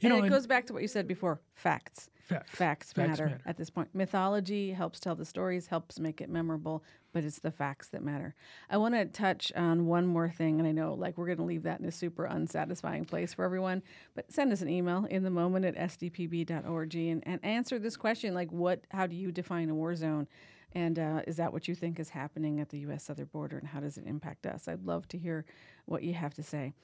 [0.00, 2.08] you and know, it and goes back to what you said before facts.
[2.22, 2.50] Facts.
[2.50, 3.88] Facts, facts matter, matter, at this point.
[3.92, 8.36] Mythology helps tell the stories, helps make it memorable, but it's the facts that matter.
[8.70, 11.44] I want to touch on one more thing, and I know like we're going to
[11.44, 13.82] leave that in a super unsatisfying place for everyone,
[14.14, 18.32] but send us an email in the moment at sdpb.org and, and answer this question
[18.32, 20.28] like, what, how do you define a war zone?
[20.72, 23.02] And uh, is that what you think is happening at the U.S.
[23.02, 24.68] southern border, and how does it impact us?
[24.68, 25.44] I'd love to hear
[25.86, 26.74] what you have to say.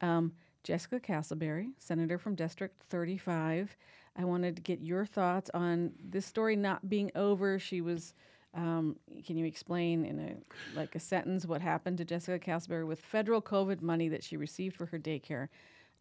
[0.00, 0.32] Um,
[0.68, 3.74] Jessica Castleberry, Senator from District 35.
[4.16, 7.58] I wanted to get your thoughts on this story not being over.
[7.58, 8.12] She was.
[8.52, 13.00] Um, can you explain in a like a sentence what happened to Jessica Castleberry with
[13.00, 15.48] federal COVID money that she received for her daycare?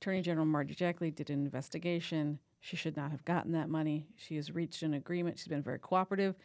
[0.02, 2.38] Attorney General Marty Jackley did an investigation.
[2.60, 4.06] She should not have gotten that money.
[4.18, 5.40] She has reached an agreement.
[5.40, 6.36] She's been very cooperative.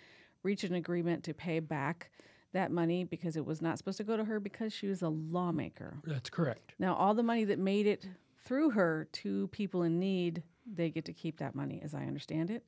[0.44, 2.12] Reached an agreement to pay back
[2.52, 5.08] that money because it was not supposed to go to her because she was a
[5.08, 5.96] lawmaker.
[6.04, 6.74] That's correct.
[6.78, 8.06] Now, all the money that made it
[8.44, 12.50] through her to people in need, they get to keep that money, as I understand
[12.50, 12.64] it.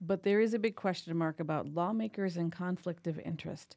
[0.00, 3.76] But there is a big question mark about lawmakers and conflict of interest.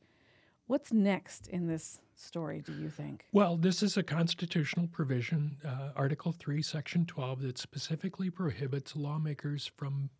[0.67, 3.25] What's next in this story, do you think?
[3.33, 9.69] Well, this is a constitutional provision, uh, Article 3, Section 12, that specifically prohibits lawmakers
[9.75, 10.11] from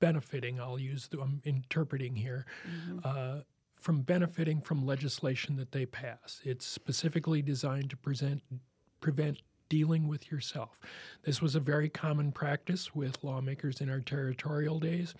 [0.00, 2.98] benefiting, I'll use the, I'm interpreting here, mm-hmm.
[3.04, 3.40] uh,
[3.84, 6.40] from benefiting from legislation that they pass.
[6.42, 8.42] It's specifically designed to present,
[9.02, 10.80] prevent dealing with yourself.
[11.24, 15.12] This was a very common practice with lawmakers in our territorial days.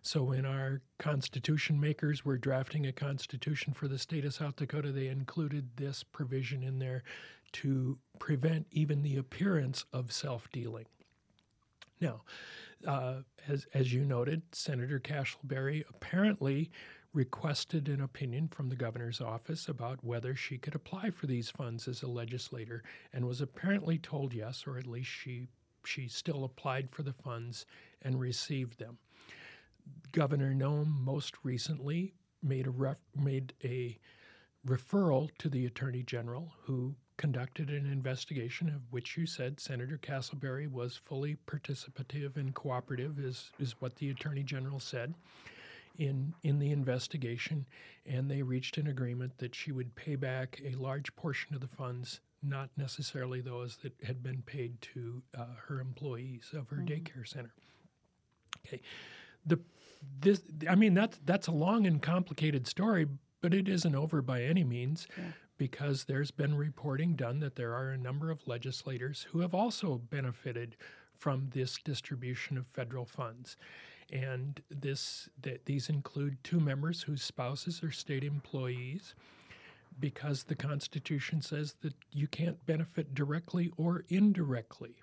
[0.00, 4.92] So when our constitution makers were drafting a constitution for the state of South Dakota,
[4.92, 7.02] they included this provision in there
[7.52, 10.86] to prevent even the appearance of self dealing.
[12.00, 12.22] Now,
[12.86, 16.70] uh, as, as you noted, Senator Castleberry apparently
[17.16, 21.88] requested an opinion from the governor's office about whether she could apply for these funds
[21.88, 25.48] as a legislator and was apparently told yes, or at least she
[25.82, 27.64] she still applied for the funds
[28.02, 28.98] and received them.
[30.12, 33.98] Governor Noem most recently made a ref, made a
[34.66, 40.70] referral to the Attorney General, who conducted an investigation of which you said Senator Castleberry
[40.70, 45.14] was fully participative and cooperative, is, is what the Attorney General said
[45.98, 47.66] in, in the investigation,
[48.04, 51.68] and they reached an agreement that she would pay back a large portion of the
[51.68, 56.86] funds, not necessarily those that had been paid to uh, her employees of her mm-hmm.
[56.86, 57.52] daycare center.
[58.66, 58.80] Okay,
[59.44, 59.58] the
[60.20, 63.06] this I mean that's that's a long and complicated story,
[63.40, 65.06] but it isn't over by any means.
[65.16, 65.24] Yeah.
[65.58, 70.02] Because there's been reporting done that there are a number of legislators who have also
[70.10, 70.76] benefited
[71.16, 73.56] from this distribution of federal funds.
[74.12, 79.14] And this that these include two members whose spouses are state employees
[79.98, 84.96] because the Constitution says that you can't benefit directly or indirectly.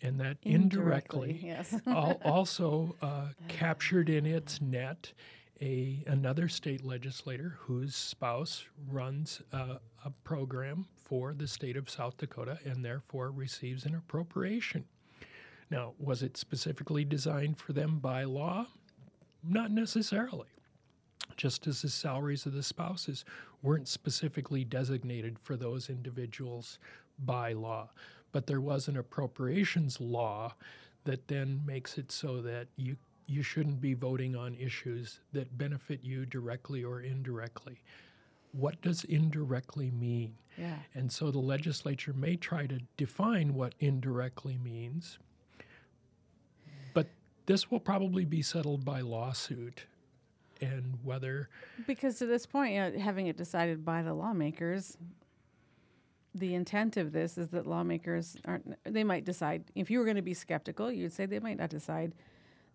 [0.00, 1.74] And that indirectly, Indirectly, yes.
[2.24, 5.12] also uh, captured in its net
[5.60, 12.16] a another state legislator whose spouse runs a, a program for the state of South
[12.16, 14.84] Dakota and therefore receives an appropriation.
[15.70, 18.66] Now, was it specifically designed for them by law?
[19.42, 20.48] Not necessarily
[21.36, 23.24] just as the salaries of the spouses
[23.62, 26.78] weren't specifically designated for those individuals
[27.24, 27.88] by law.
[28.32, 30.54] But there was an appropriations law
[31.04, 32.96] that then makes it so that you
[33.30, 37.82] you shouldn't be voting on issues that benefit you directly or indirectly.
[38.52, 40.34] What does indirectly mean?
[40.56, 40.78] Yeah.
[40.94, 45.18] And so the legislature may try to define what indirectly means,
[47.48, 49.86] this will probably be settled by lawsuit
[50.60, 51.48] and whether
[51.86, 54.98] Because to this point, you know, having it decided by the lawmakers,
[56.34, 60.16] the intent of this is that lawmakers aren't, they might decide, if you were going
[60.16, 62.12] to be skeptical, you'd say they might not decide.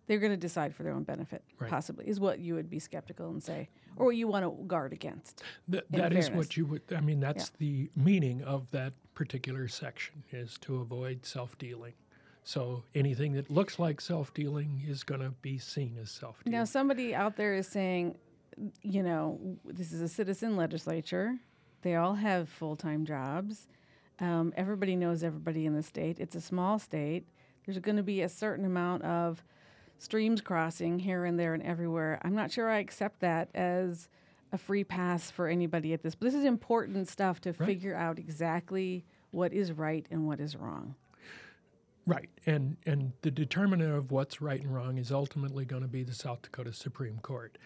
[0.06, 1.70] They're going to decide for their own benefit, Right.
[1.70, 4.92] possibly, is what you would be skeptical and say, or what you want to guard
[4.92, 5.42] against.
[5.70, 6.46] Th- in that is fairness.
[6.46, 11.24] what you would, I mean, that's the meaning of that particular section is to avoid
[11.24, 11.94] self dealing.
[12.44, 16.58] So anything that looks like self dealing is going to be seen as self dealing.
[16.58, 18.16] Now, somebody out there is saying,
[18.82, 21.36] you know, this is a citizen legislature.
[21.82, 23.66] They all have full time jobs.
[24.20, 26.20] Um, everybody knows everybody in the state.
[26.20, 27.26] It's a small state.
[27.64, 29.42] There's going to be a certain amount of
[29.98, 32.20] streams crossing here and there and everywhere.
[32.22, 34.08] I'm not sure I accept that as
[34.52, 36.14] a free pass for anybody at this.
[36.14, 37.66] But this is important stuff to Right.
[37.66, 40.94] figure out exactly what is right and what is wrong.
[42.06, 46.02] Right, and and the determinant of what's right and wrong is ultimately going to be
[46.02, 47.56] the South Dakota Supreme Court.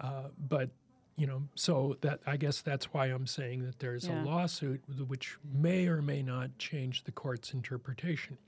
[0.00, 0.70] Uh, but
[1.16, 4.22] you know, so that I guess that's why I'm saying that there's Yeah.
[4.22, 8.38] a lawsuit which may or may not change the court's interpretation.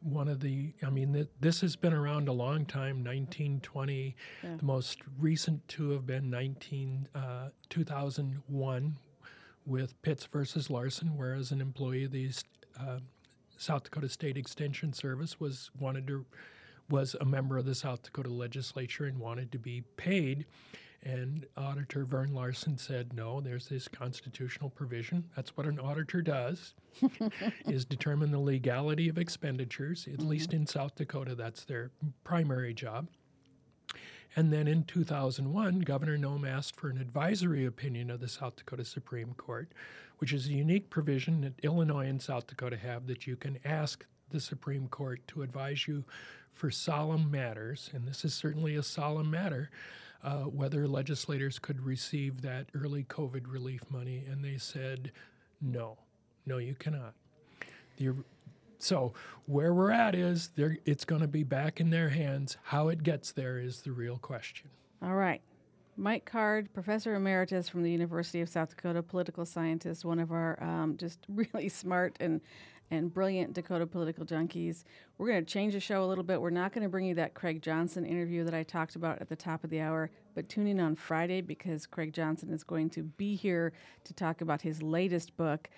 [0.00, 3.04] One of the, I mean, th- this has been around a long time.
[3.04, 8.96] 1920, the most recent two have been 19 uh, 2001
[9.64, 12.30] with Pitts versus Larson, whereas an employee of the
[12.80, 12.98] uh,
[13.62, 16.26] South Dakota State Extension Service was wanted to
[16.90, 20.46] was a member of the South Dakota legislature and wanted to be paid.
[21.04, 25.24] And Auditor Vern Larson said, "No, there's this constitutional provision.
[25.34, 26.74] That's what an auditor does,
[27.66, 30.06] is determine the legality of expenditures.
[30.06, 30.28] At mm-hmm.
[30.28, 31.90] least in South Dakota, that's their
[32.24, 33.08] primary job."
[34.34, 38.84] And then in 2001, Governor Noem asked for an advisory opinion of the South Dakota
[38.84, 39.72] Supreme Court,
[40.18, 44.06] which is a unique provision that Illinois and South Dakota have that you can ask
[44.30, 46.04] the Supreme Court to advise you
[46.54, 49.70] for solemn matters, and this is certainly a solemn matter,
[50.22, 54.24] uh, whether legislators could receive that early COVID relief money.
[54.30, 55.12] And they said,
[55.60, 55.98] no,
[56.46, 57.14] no, you cannot.
[57.96, 58.14] The,
[58.82, 59.12] so
[59.46, 62.56] where we're at is they're, it's going to be back in their hands.
[62.64, 64.70] How it gets there is the real question.
[65.02, 65.40] All right.
[65.96, 70.60] Mike Card, Professor Emeritus from the University of South Dakota, political scientist, one of our
[70.62, 72.40] um, just really smart and,
[72.90, 74.84] and brilliant Dakota political junkies.
[75.18, 76.40] We're going to change the show a little bit.
[76.40, 79.28] We're not going to bring you that Craig Johnson interview that I talked about at
[79.28, 82.88] the top of the hour, but tune in on Friday because Craig Johnson is going
[82.90, 83.72] to be here
[84.04, 85.68] to talk about his latest book.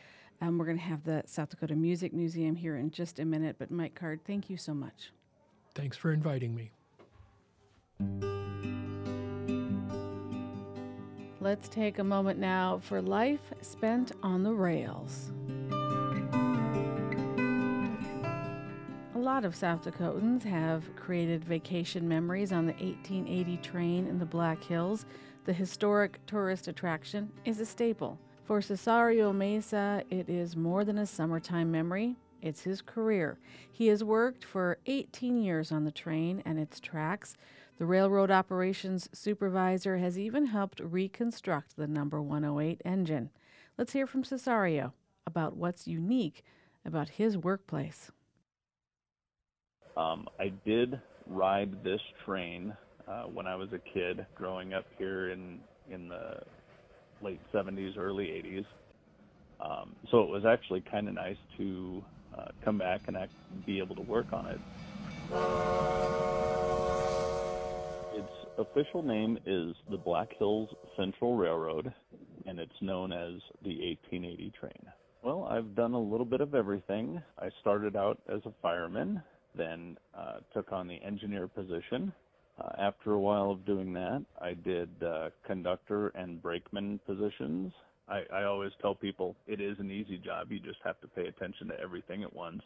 [0.41, 3.57] Um, we're going to have the South Dakota Music Museum here in just a minute.
[3.59, 5.13] But Mike Card, thank you so much.
[5.75, 6.71] Thanks for inviting me.
[11.41, 15.31] Let's take a moment now for life spent on the rails.
[19.15, 24.25] A lot of South Dakotans have created vacation memories on the 1880 train in the
[24.25, 25.07] Black Hills.
[25.45, 28.19] The historic tourist attraction is a staple.
[28.45, 32.17] For Cesario Mesa, it is more than a summertime memory.
[32.43, 33.39] It's his career.
[33.73, 37.39] He has worked for 18 years on the train and its tracks.
[37.79, 43.31] The railroad operations supervisor has even helped reconstruct the number 108 engine.
[43.79, 44.93] Let's hear from Cesario
[45.27, 46.45] about what's unique
[46.85, 48.11] about his workplace.
[49.97, 52.77] Um, I did ride this train
[53.09, 55.61] uh, when I was a kid, growing up here in
[55.91, 56.41] in the
[57.23, 58.67] late 70s, early 80s.
[59.61, 62.05] Um, so it was actually kind of nice to
[62.37, 63.33] uh, come back and act,
[63.65, 64.61] be able to work on it.
[68.15, 71.93] Its official name is the Black Hills Central Railroad,
[72.47, 73.77] and it's known as the
[74.11, 74.73] 1880 train.
[75.23, 77.23] Well, I've done a little bit of everything.
[77.39, 79.23] I started out as a fireman,
[79.55, 82.13] then uh, took on the engineer position.
[82.61, 87.73] Uh, after a while of doing that, I did uh, conductor and brakeman positions.
[88.09, 90.53] I, I always tell people it is an easy job.
[90.53, 92.63] You just have to pay attention to everything at once.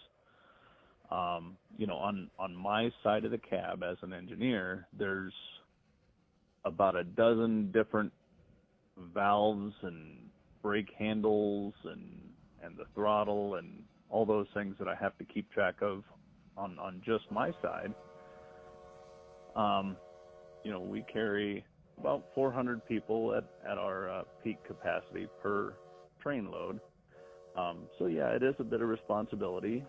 [1.10, 5.32] Um, you know, on on my side of the cab as an engineer, there's
[6.66, 8.12] about a dozen different
[9.14, 10.18] valves and
[10.60, 12.04] brake handles and
[12.62, 16.04] and the throttle and all those things that I have to keep track of
[16.58, 17.94] on on just my side.
[19.58, 19.96] Um,
[20.64, 21.64] you know, we carry
[21.98, 25.74] about 400 people at at our uh, peak capacity per
[26.22, 26.80] train load.
[27.56, 29.84] Um, so yeah, it is a bit of responsibility.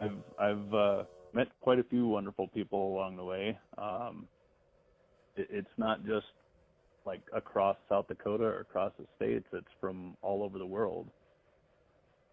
[0.00, 1.02] I've I've uh,
[1.32, 3.58] met quite a few wonderful people along the way.
[3.78, 4.26] Um,
[5.36, 6.26] it, it's not just
[7.06, 9.46] like across South Dakota or across the states.
[9.52, 11.08] It's from all over the world.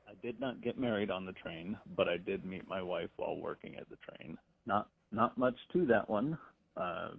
[0.07, 3.37] I did not get married on the train, but I did meet my wife while
[3.37, 4.37] working at the train.
[4.65, 6.37] Not not much to that one.
[6.75, 7.09] Uh,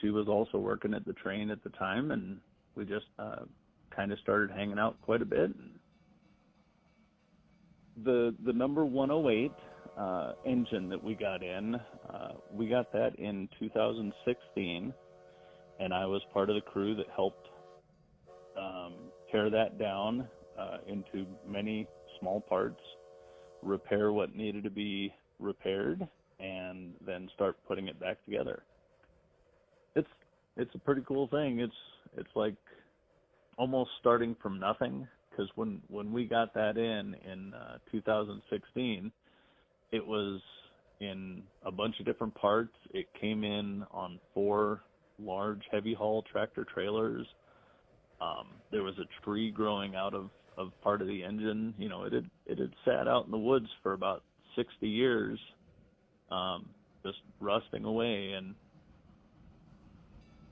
[0.00, 2.38] she was also working at the train at the time, and
[2.74, 3.44] we just uh,
[3.94, 5.50] kind of started hanging out quite a bit.
[8.04, 9.52] The the number 108
[9.98, 14.92] uh, engine that we got in, uh, we got that in 2016,
[15.80, 17.48] and I was part of the crew that helped
[18.56, 18.94] um,
[19.30, 20.26] tear that down
[20.58, 21.86] uh, into many
[22.18, 22.80] small parts,
[23.62, 26.08] repair what needed to be repaired,
[26.42, 28.62] and then start putting it back together.
[29.94, 30.08] It's
[30.56, 31.60] it's a pretty cool thing.
[31.60, 31.72] It's
[32.16, 32.54] it's like
[33.56, 39.12] almost starting from nothing because when when we got that in in uh, 2016,
[39.92, 40.40] it was
[41.00, 42.74] in a bunch of different parts.
[42.92, 44.82] It came in on four
[45.18, 47.26] large heavy haul tractor trailers.
[48.20, 51.74] Um, there was a tree growing out of of part of the engine.
[51.78, 54.22] You know, it had it had sat out in the woods for about
[54.56, 55.38] 60 years,
[56.32, 56.66] um,
[57.04, 58.32] just rusting away.
[58.32, 58.54] And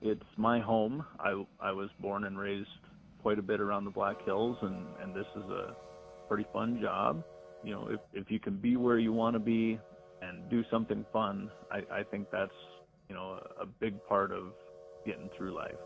[0.03, 1.05] it's my home.
[1.19, 2.69] I I was born and raised
[3.23, 5.75] quite a bit around the Black Hills, and and this is a
[6.29, 7.23] pretty fun job.
[7.63, 9.79] You know, if if you can be where you want to be
[10.23, 12.53] and do something fun, I I think that's
[13.09, 14.53] you know a, a big part of
[15.07, 15.79] getting through life.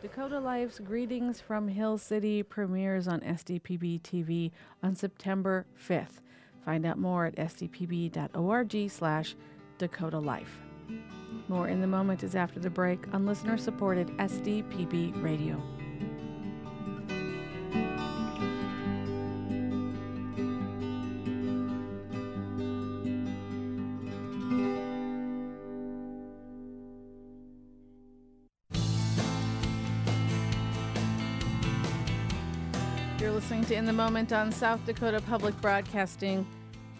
[0.00, 6.20] Dakota Life's Greetings from Hill City premieres on SDPB TV on September 5th.
[6.64, 9.34] Find out more at sdpb.org slash
[9.78, 10.60] Dakota Life.
[11.48, 15.60] More in the moment is after the break on listener-supported SDPB Radio.
[33.88, 36.46] The Moment on South Dakota Public Broadcasting.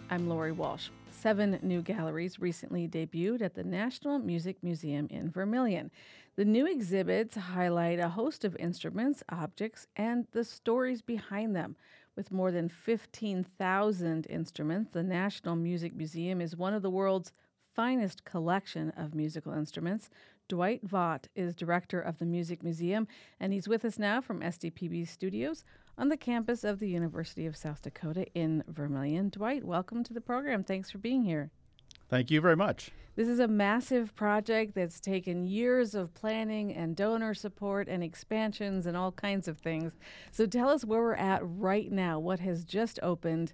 [0.09, 0.89] I'm Lori Walsh.
[1.11, 5.91] Seven new galleries recently debuted at the National Music Museum in Vermilion.
[6.35, 11.75] The new exhibits highlight a host of instruments, objects, and the stories behind them.
[12.15, 17.33] With more than 15,000 instruments, the National Music Museum is one of the world's
[17.75, 20.09] finest collection of musical instruments.
[20.47, 23.07] Dwight Vaught is director of the Music Museum,
[23.39, 25.63] and he's with us now from SDPB Studios
[25.99, 29.27] on the campus of the University of South Dakota in Vermilion.
[29.27, 30.63] Dwight, welcome to the program.
[30.63, 31.51] Thanks for being here.
[32.07, 32.91] Thank you very much.
[33.17, 38.85] This is a massive project that's taken years of planning and donor support and expansions
[38.85, 39.97] and all kinds of things.
[40.31, 42.17] So tell us where we're at right now.
[42.17, 43.51] What has just opened?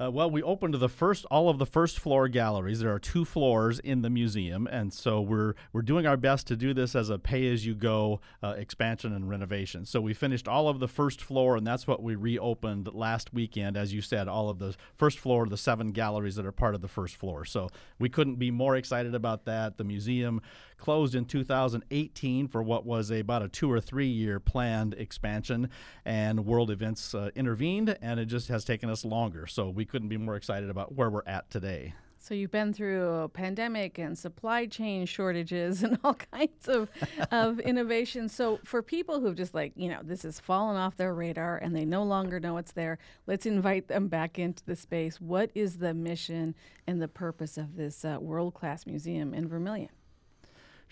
[0.00, 2.80] Uh, well, we opened the first all of the first floor galleries.
[2.80, 6.56] There are two floors in the museum, and so we're we're doing our best to
[6.56, 9.84] do this as a pay-as-you-go uh, expansion and renovation.
[9.84, 13.76] So we finished all of the first floor, and that's what we reopened last weekend.
[13.76, 16.80] As you said, all of the first floor, the seven galleries that are part of
[16.80, 17.44] the first floor.
[17.44, 19.76] So we couldn't be more excited about that.
[19.76, 20.40] The museum
[20.80, 25.70] closed in 2018 for what was a, about a two or three year planned expansion,
[26.04, 29.46] and world events uh, intervened, and it just has taken us longer.
[29.46, 31.94] So we couldn't be more excited about where we're at today.
[32.22, 36.90] So you've been through a pandemic and supply chain shortages and all kinds of
[37.30, 38.28] of innovation.
[38.28, 41.74] So for people who've just like, you know, this has fallen off their radar and
[41.74, 45.18] they no longer know it's there, let's invite them back into the space.
[45.18, 46.54] What is the mission
[46.86, 49.88] and the purpose of this uh, world-class museum in Vermilion?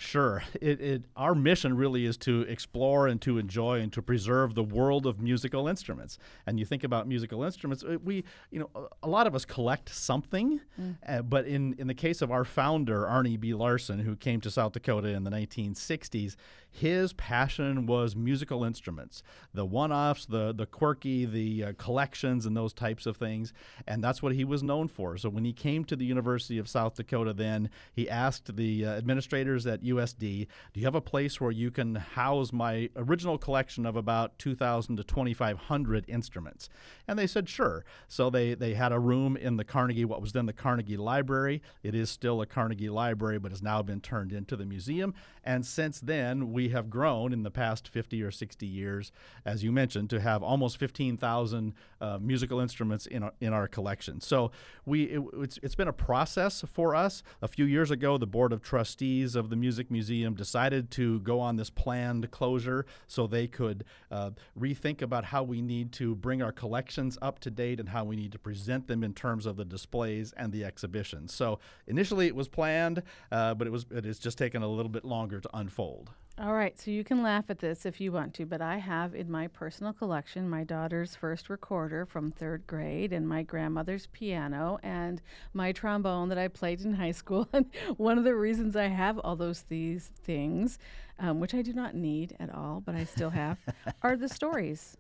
[0.01, 0.45] Sure.
[0.61, 4.63] It, it, our mission really is to explore and to enjoy and to preserve the
[4.63, 6.19] world of musical instruments.
[6.47, 8.23] And you think about musical instruments, uh, we,
[8.53, 10.97] you know, a lot of us collect something, mm.
[11.05, 13.55] uh, but in, in the case of our founder, Arne B.
[13.55, 16.37] Larson, who came to South Dakota in the 1960s,
[16.71, 22.73] his passion was musical instruments, the one-offs, the the quirky, the uh, collections, and those
[22.73, 23.53] types of things,
[23.87, 25.17] and that's what he was known for.
[25.17, 28.91] So when he came to the University of South Dakota, then he asked the uh,
[28.91, 33.87] administrators at USD, "Do you have a place where you can house my original collection
[33.87, 36.69] of about 2,000 to 2,500 instruments?"
[37.07, 40.33] And they said, "Sure." So they they had a room in the Carnegie, what was
[40.33, 41.63] then the Carnegie Library.
[41.83, 45.15] It is still a Carnegie Library, but has now been turned into the museum.
[45.45, 49.13] And since then, we have grown in the past 50 or 60 years,
[49.45, 54.21] as you mentioned, to have almost 15,000 uh, musical instruments in our, in our collection.
[54.21, 54.51] So
[54.85, 57.23] we it, it's, it's been a process for us.
[57.41, 61.39] A few years ago, the Board of Trustees of the Music Museum decided to go
[61.39, 66.43] on this planned closure so they could uh, rethink about how we need to bring
[66.43, 69.55] our collections up to date and how we need to present them in terms of
[69.55, 71.33] the displays and the exhibitions.
[71.33, 74.91] So initially it was planned, uh, but it was it has just taken a little
[74.91, 76.11] bit longer to unfold.
[76.41, 79.13] All right, so you can laugh at this if you want to, but I have
[79.13, 84.79] in my personal collection my daughter's first recorder from third grade and my grandmother's piano
[84.85, 85.21] and
[85.53, 87.49] my trombone that I played in high school.
[87.53, 87.67] And
[87.97, 90.79] one of the reasons I have all those these things,
[91.19, 93.59] um, which I do not need at all, but I still have,
[94.03, 94.97] are the stories.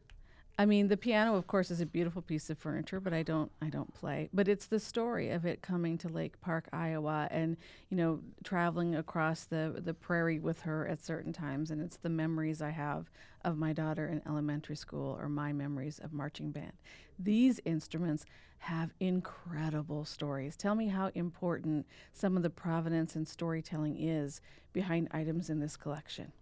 [0.60, 3.52] I mean, the piano, of course, is a beautiful piece of furniture, but I don't,
[3.62, 4.28] I don't play.
[4.34, 7.56] But it's the story of it coming to Lake Park, Iowa, and
[7.90, 12.08] you know, traveling across the the prairie with her at certain times, and it's the
[12.08, 13.08] memories I have
[13.44, 16.72] of my daughter in elementary school, or my memories of marching band.
[17.20, 18.26] These instruments
[18.58, 20.56] have incredible stories.
[20.56, 24.40] Tell me how important some of the provenance and storytelling is
[24.72, 26.32] behind items in this collection.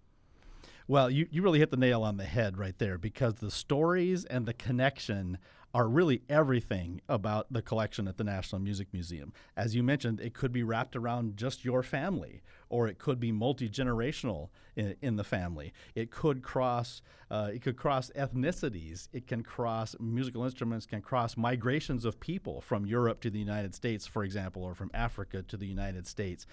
[0.89, 4.25] Well, you, you really hit the nail on the head right there because the stories
[4.25, 5.39] and the connection
[5.75, 9.33] are really everything about the collection at the National Music Museum.
[9.57, 13.33] As you mentioned, it could be wrapped around just your family, or it could be
[13.33, 15.75] multi generational in, in, the family.
[15.95, 19.09] It could cross uh, it could cross ethnicities.
[19.13, 23.75] It can cross musical instruments can cross migrations of people from Europe to the United
[23.75, 26.47] States, for example, or from Africa to the United States.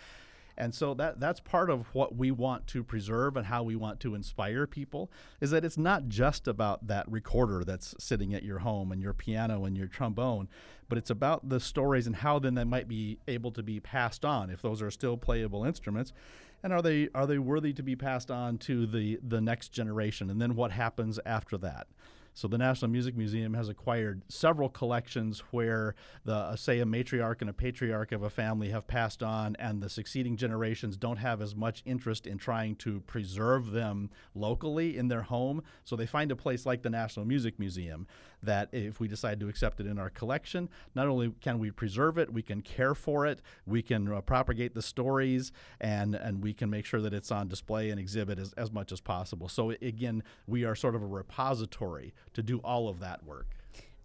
[0.57, 3.99] And so that that's part of what we want to preserve and how we want
[4.01, 8.59] to inspire people is that it's not just about that recorder that's sitting at your
[8.59, 10.47] home and your piano and your trombone,
[10.89, 14.23] but it's about the stories and how then they might be able to be passed
[14.23, 16.13] on if those are still playable instruments.
[16.61, 20.29] And are they are they worthy to be passed on to the the next generation
[20.29, 21.87] and then what happens after that?
[22.35, 25.93] So the National Music Museum has acquired several collections where
[26.25, 29.81] the uh, say a matriarch and a patriarch of a family have passed on and
[29.81, 35.09] the succeeding generations don't have as much interest in trying to preserve them locally in
[35.09, 35.61] their home.
[35.83, 38.07] So they find a place like the National Music Museum
[38.41, 42.17] that if we decide to accept it in our collection, not only can we preserve
[42.17, 46.53] it, we can care for it, we can uh, propagate the stories, and, and we
[46.53, 49.47] can make sure that it's on display and exhibit as, as much as possible.
[49.47, 53.47] So, again, we are sort of a repository to do all of that work.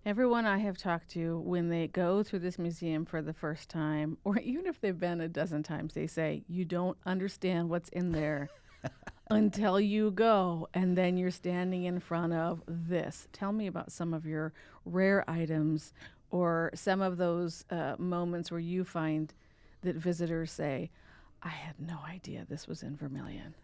[0.07, 4.17] Everyone I have talked to, when they go through this museum for the first time,
[4.25, 8.13] or even if they've been a dozen times, they say, You don't understand what's in
[8.13, 8.49] there.
[9.31, 13.29] until you go and then you're standing in front of this.
[13.33, 14.53] Tell me about some of your
[14.85, 15.93] rare items
[16.31, 19.33] or some of those uh, moments where you find
[19.83, 20.91] that visitors say,
[21.43, 23.55] I had no idea this was in Vermilion.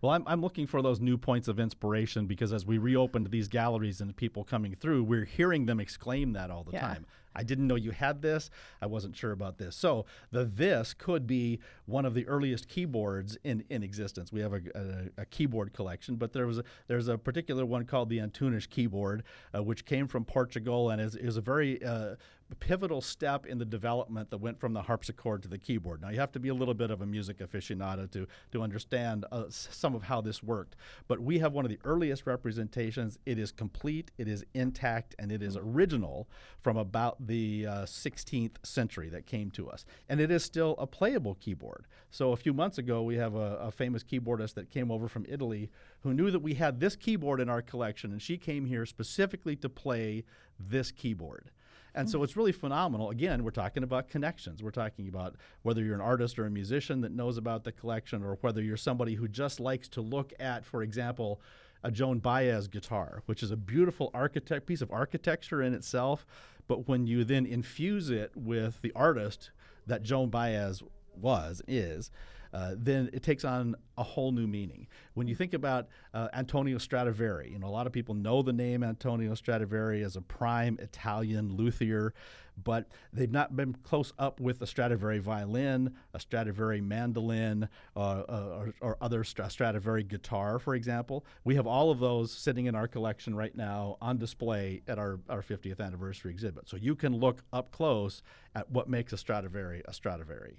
[0.00, 3.48] Well, I'm, I'm looking for those new points of inspiration because as we reopened these
[3.48, 6.80] galleries and people coming through, we're hearing them exclaim that all the yeah.
[6.80, 7.06] time.
[7.34, 8.50] I didn't know you had this.
[8.82, 9.76] I wasn't sure about this.
[9.76, 14.32] So the this could be one of the earliest keyboards in, in existence.
[14.32, 17.84] We have a, a, a keyboard collection, but there was a, there's a particular one
[17.84, 19.22] called the Antunes keyboard,
[19.54, 22.16] uh, which came from Portugal and is, is a very uh,
[22.56, 26.02] pivotal step in the development that went from the harpsichord to the keyboard.
[26.02, 29.24] Now, you have to be a little bit of a music aficionado to, to understand
[29.30, 30.76] uh, some of how this worked.
[31.08, 33.18] But we have one of the earliest representations.
[33.26, 36.28] It is complete, it is intact, and it is original
[36.60, 39.84] from about the uh, 16th century that came to us.
[40.08, 41.86] And it is still a playable keyboard.
[42.10, 45.24] So, a few months ago, we have a, a famous keyboardist that came over from
[45.28, 45.70] Italy
[46.00, 49.54] who knew that we had this keyboard in our collection, and she came here specifically
[49.56, 50.24] to play
[50.58, 51.50] this keyboard.
[51.94, 53.10] And so it's really phenomenal.
[53.10, 54.62] Again, we're talking about connections.
[54.62, 58.22] We're talking about whether you're an artist or a musician that knows about the collection,
[58.22, 61.40] or whether you're somebody who just likes to look at, for example,
[61.82, 66.26] a Joan Baez guitar, which is a beautiful architect piece of architecture in itself.
[66.68, 69.50] But when you then infuse it with the artist
[69.86, 70.82] that Joan Baez
[71.16, 72.10] was, is,
[72.52, 74.86] uh, then it takes on a whole new meaning.
[75.14, 78.52] When you think about uh, Antonio Stradivari, you know, a lot of people know the
[78.52, 82.14] name Antonio Stradivari as a prime Italian luthier,
[82.62, 88.22] but they've not been close up with a Stradivari violin, a Stradivari mandolin, uh, uh
[88.58, 91.24] or, or, other Stradivari guitar, for example.
[91.44, 95.20] We have all of those sitting in our collection right now on display at our,
[95.28, 96.68] our 50th anniversary exhibit.
[96.68, 98.22] So you can look up close
[98.54, 100.56] at what makes a Stradivari a Stradivari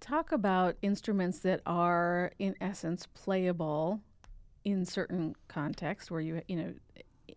[0.00, 4.00] talk about instruments that are in essence playable
[4.64, 6.74] in certain contexts where you you know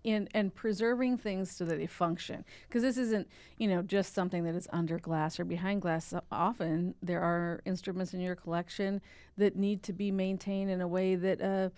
[0.04, 2.44] in and preserving things so that they function.
[2.68, 6.14] Because this isn't you know just something that is under glass or behind glass.
[6.32, 9.02] Often there are instruments in your collection
[9.38, 11.70] that need to be maintained in a way that uh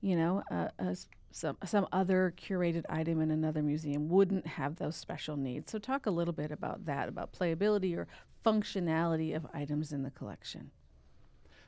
[0.00, 0.94] you know uh, uh,
[1.30, 5.70] some some other curated item in another museum wouldn't have those special needs.
[5.70, 8.08] So talk a little bit about that about playability or
[8.44, 10.70] functionality of items in the collection?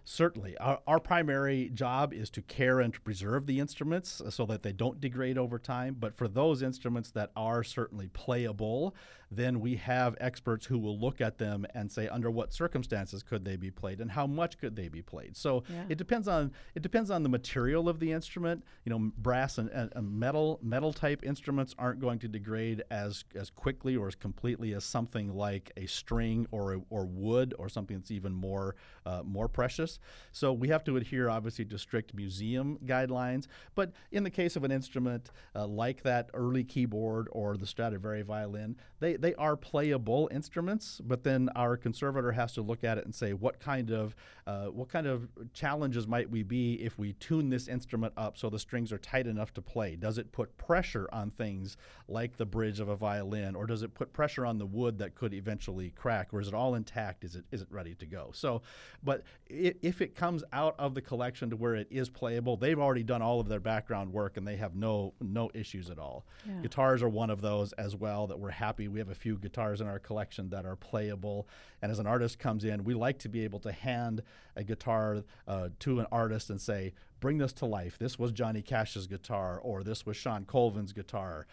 [0.04, 0.58] Certainly.
[0.58, 4.64] Our, our, primary job is to care and to preserve the instruments uh, so that
[4.64, 5.96] they don't degrade over time.
[5.98, 8.96] But for those instruments that are certainly playable,
[9.36, 13.44] then we have experts who will look at them and say under what circumstances could
[13.44, 15.36] they be played and how much could they be played.
[15.36, 15.84] So yeah.
[15.88, 18.64] it depends on it depends on the material of the instrument.
[18.84, 23.24] You know, brass and, and, and, metal metal type instruments aren't going to degrade as
[23.34, 27.68] as quickly or as completely as something like a string or a, or wood or
[27.68, 28.76] something that's even more
[29.06, 29.98] uh, more precious.
[30.32, 33.46] So we have to adhere obviously to strict museum guidelines.
[33.74, 38.22] But in the case of an instrument uh, like that early keyboard or the Stradivari
[38.22, 43.04] violin, they they are playable instruments, but then our conservator has to look at it
[43.04, 44.16] and say what kind of
[44.48, 48.50] uh, what kind of challenges might we be if we tune this instrument up so
[48.50, 49.94] the strings are tight enough to play?
[49.94, 51.76] Does it put pressure on things
[52.08, 55.14] like the bridge of a violin, or does it put pressure on the wood that
[55.14, 57.22] could eventually crack, or is it all intact?
[57.22, 58.30] Is it is it ready to go?
[58.34, 58.62] So,
[59.04, 63.04] but if it comes out of the collection to where it is playable, they've already
[63.04, 66.26] done all of their background work and they have no no issues at all.
[66.44, 66.62] Yeah.
[66.62, 68.88] Guitars are one of those as well that we're happy.
[68.88, 71.46] We have a few guitars in our collection that are playable.
[71.80, 74.22] And as an artist comes in, we like to be able to hand
[74.56, 77.98] a guitar uh, to an artist and say, bring this to life.
[77.98, 81.46] This was Johnny Cash's guitar, or this was Shawn Colvin's guitar.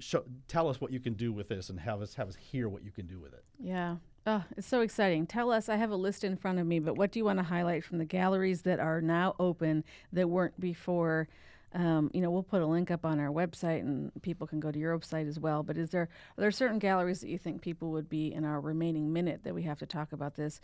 [0.00, 2.68] Show, tell us what you can do with this and have us have us hear
[2.68, 3.44] what you can do with it.
[3.60, 3.96] Yeah.
[4.26, 5.26] Oh, it's so exciting.
[5.26, 7.38] Tell us, I have a list in front of me, but what do you want
[7.38, 11.28] to highlight from the galleries that are now open that weren't before?
[11.74, 14.70] Um, you know, we'll put a link up on our website, and people can go
[14.70, 15.62] to your website as well.
[15.62, 18.60] But is there are there certain galleries that you think people would be in our
[18.60, 20.60] remaining minute that we have to talk about this?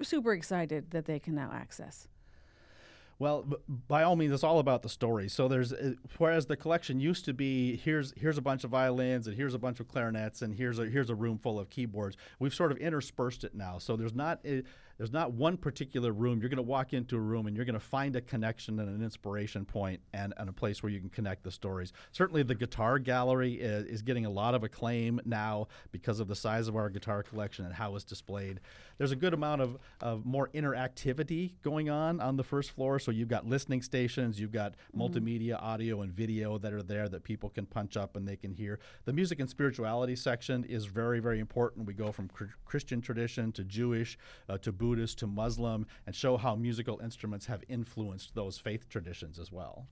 [0.00, 2.08] Super excited that they can now access.
[3.20, 3.46] Well,
[3.88, 5.28] by all means, it's all about the story.
[5.28, 9.26] So there's, uh, whereas the collection used to be here's here's a bunch of violins
[9.26, 12.16] and here's a bunch of clarinets and here's a here's a room full of keyboards.
[12.38, 13.78] We've sort of interspersed it now.
[13.78, 14.38] So there's not.
[14.44, 14.62] A,
[14.98, 16.40] there's not one particular room.
[16.40, 18.88] You're going to walk into a room and you're going to find a connection and
[18.88, 21.92] an inspiration point and, and a place where you can connect the stories.
[22.10, 26.34] Certainly, the guitar gallery is, is getting a lot of acclaim now because of the
[26.34, 28.58] size of our guitar collection and how it's displayed.
[28.98, 32.98] There's a good amount of, of more interactivity going on on the first floor.
[32.98, 35.00] So you've got listening stations, you've got mm-hmm.
[35.00, 38.50] multimedia, audio, and video that are there that people can punch up and they can
[38.50, 38.80] hear.
[39.04, 41.86] The music and spirituality section is very, very important.
[41.86, 44.18] We go from cr- Christian tradition to Jewish
[44.48, 48.88] uh, to Buddhist Buddhist to Muslim and show how musical instruments have influenced those faith
[48.88, 49.86] traditions as well.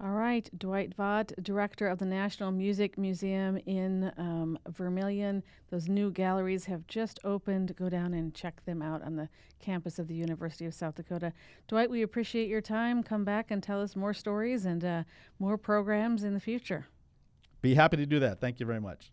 [0.00, 5.44] All right, Dwight Vaught, director of the National Music Museum in um, Vermilion.
[5.70, 7.76] Those new galleries have just opened.
[7.76, 9.28] Go down and check them out on the
[9.60, 11.32] campus of the University of South Dakota.
[11.68, 13.04] Dwight, we appreciate your time.
[13.04, 15.04] Come back and tell us more stories and uh,
[15.38, 16.88] more programs in the future.
[17.62, 18.40] Be happy to do that.
[18.40, 19.12] Thank you very much.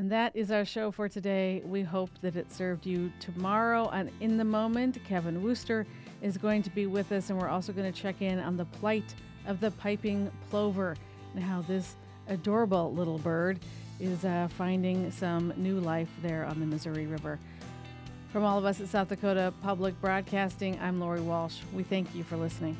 [0.00, 1.60] And that is our show for today.
[1.62, 3.90] We hope that it served you tomorrow.
[3.90, 5.86] And in the moment, Kevin Wooster
[6.22, 8.64] is going to be with us, and we're also going to check in on the
[8.64, 9.14] plight
[9.46, 10.96] of the piping plover
[11.34, 11.96] and how this
[12.28, 13.60] adorable little bird
[14.00, 17.38] is uh, finding some new life there on the Missouri River.
[18.32, 21.58] From all of us at South Dakota Public Broadcasting, I'm Lori Walsh.
[21.74, 22.74] We thank you for listening.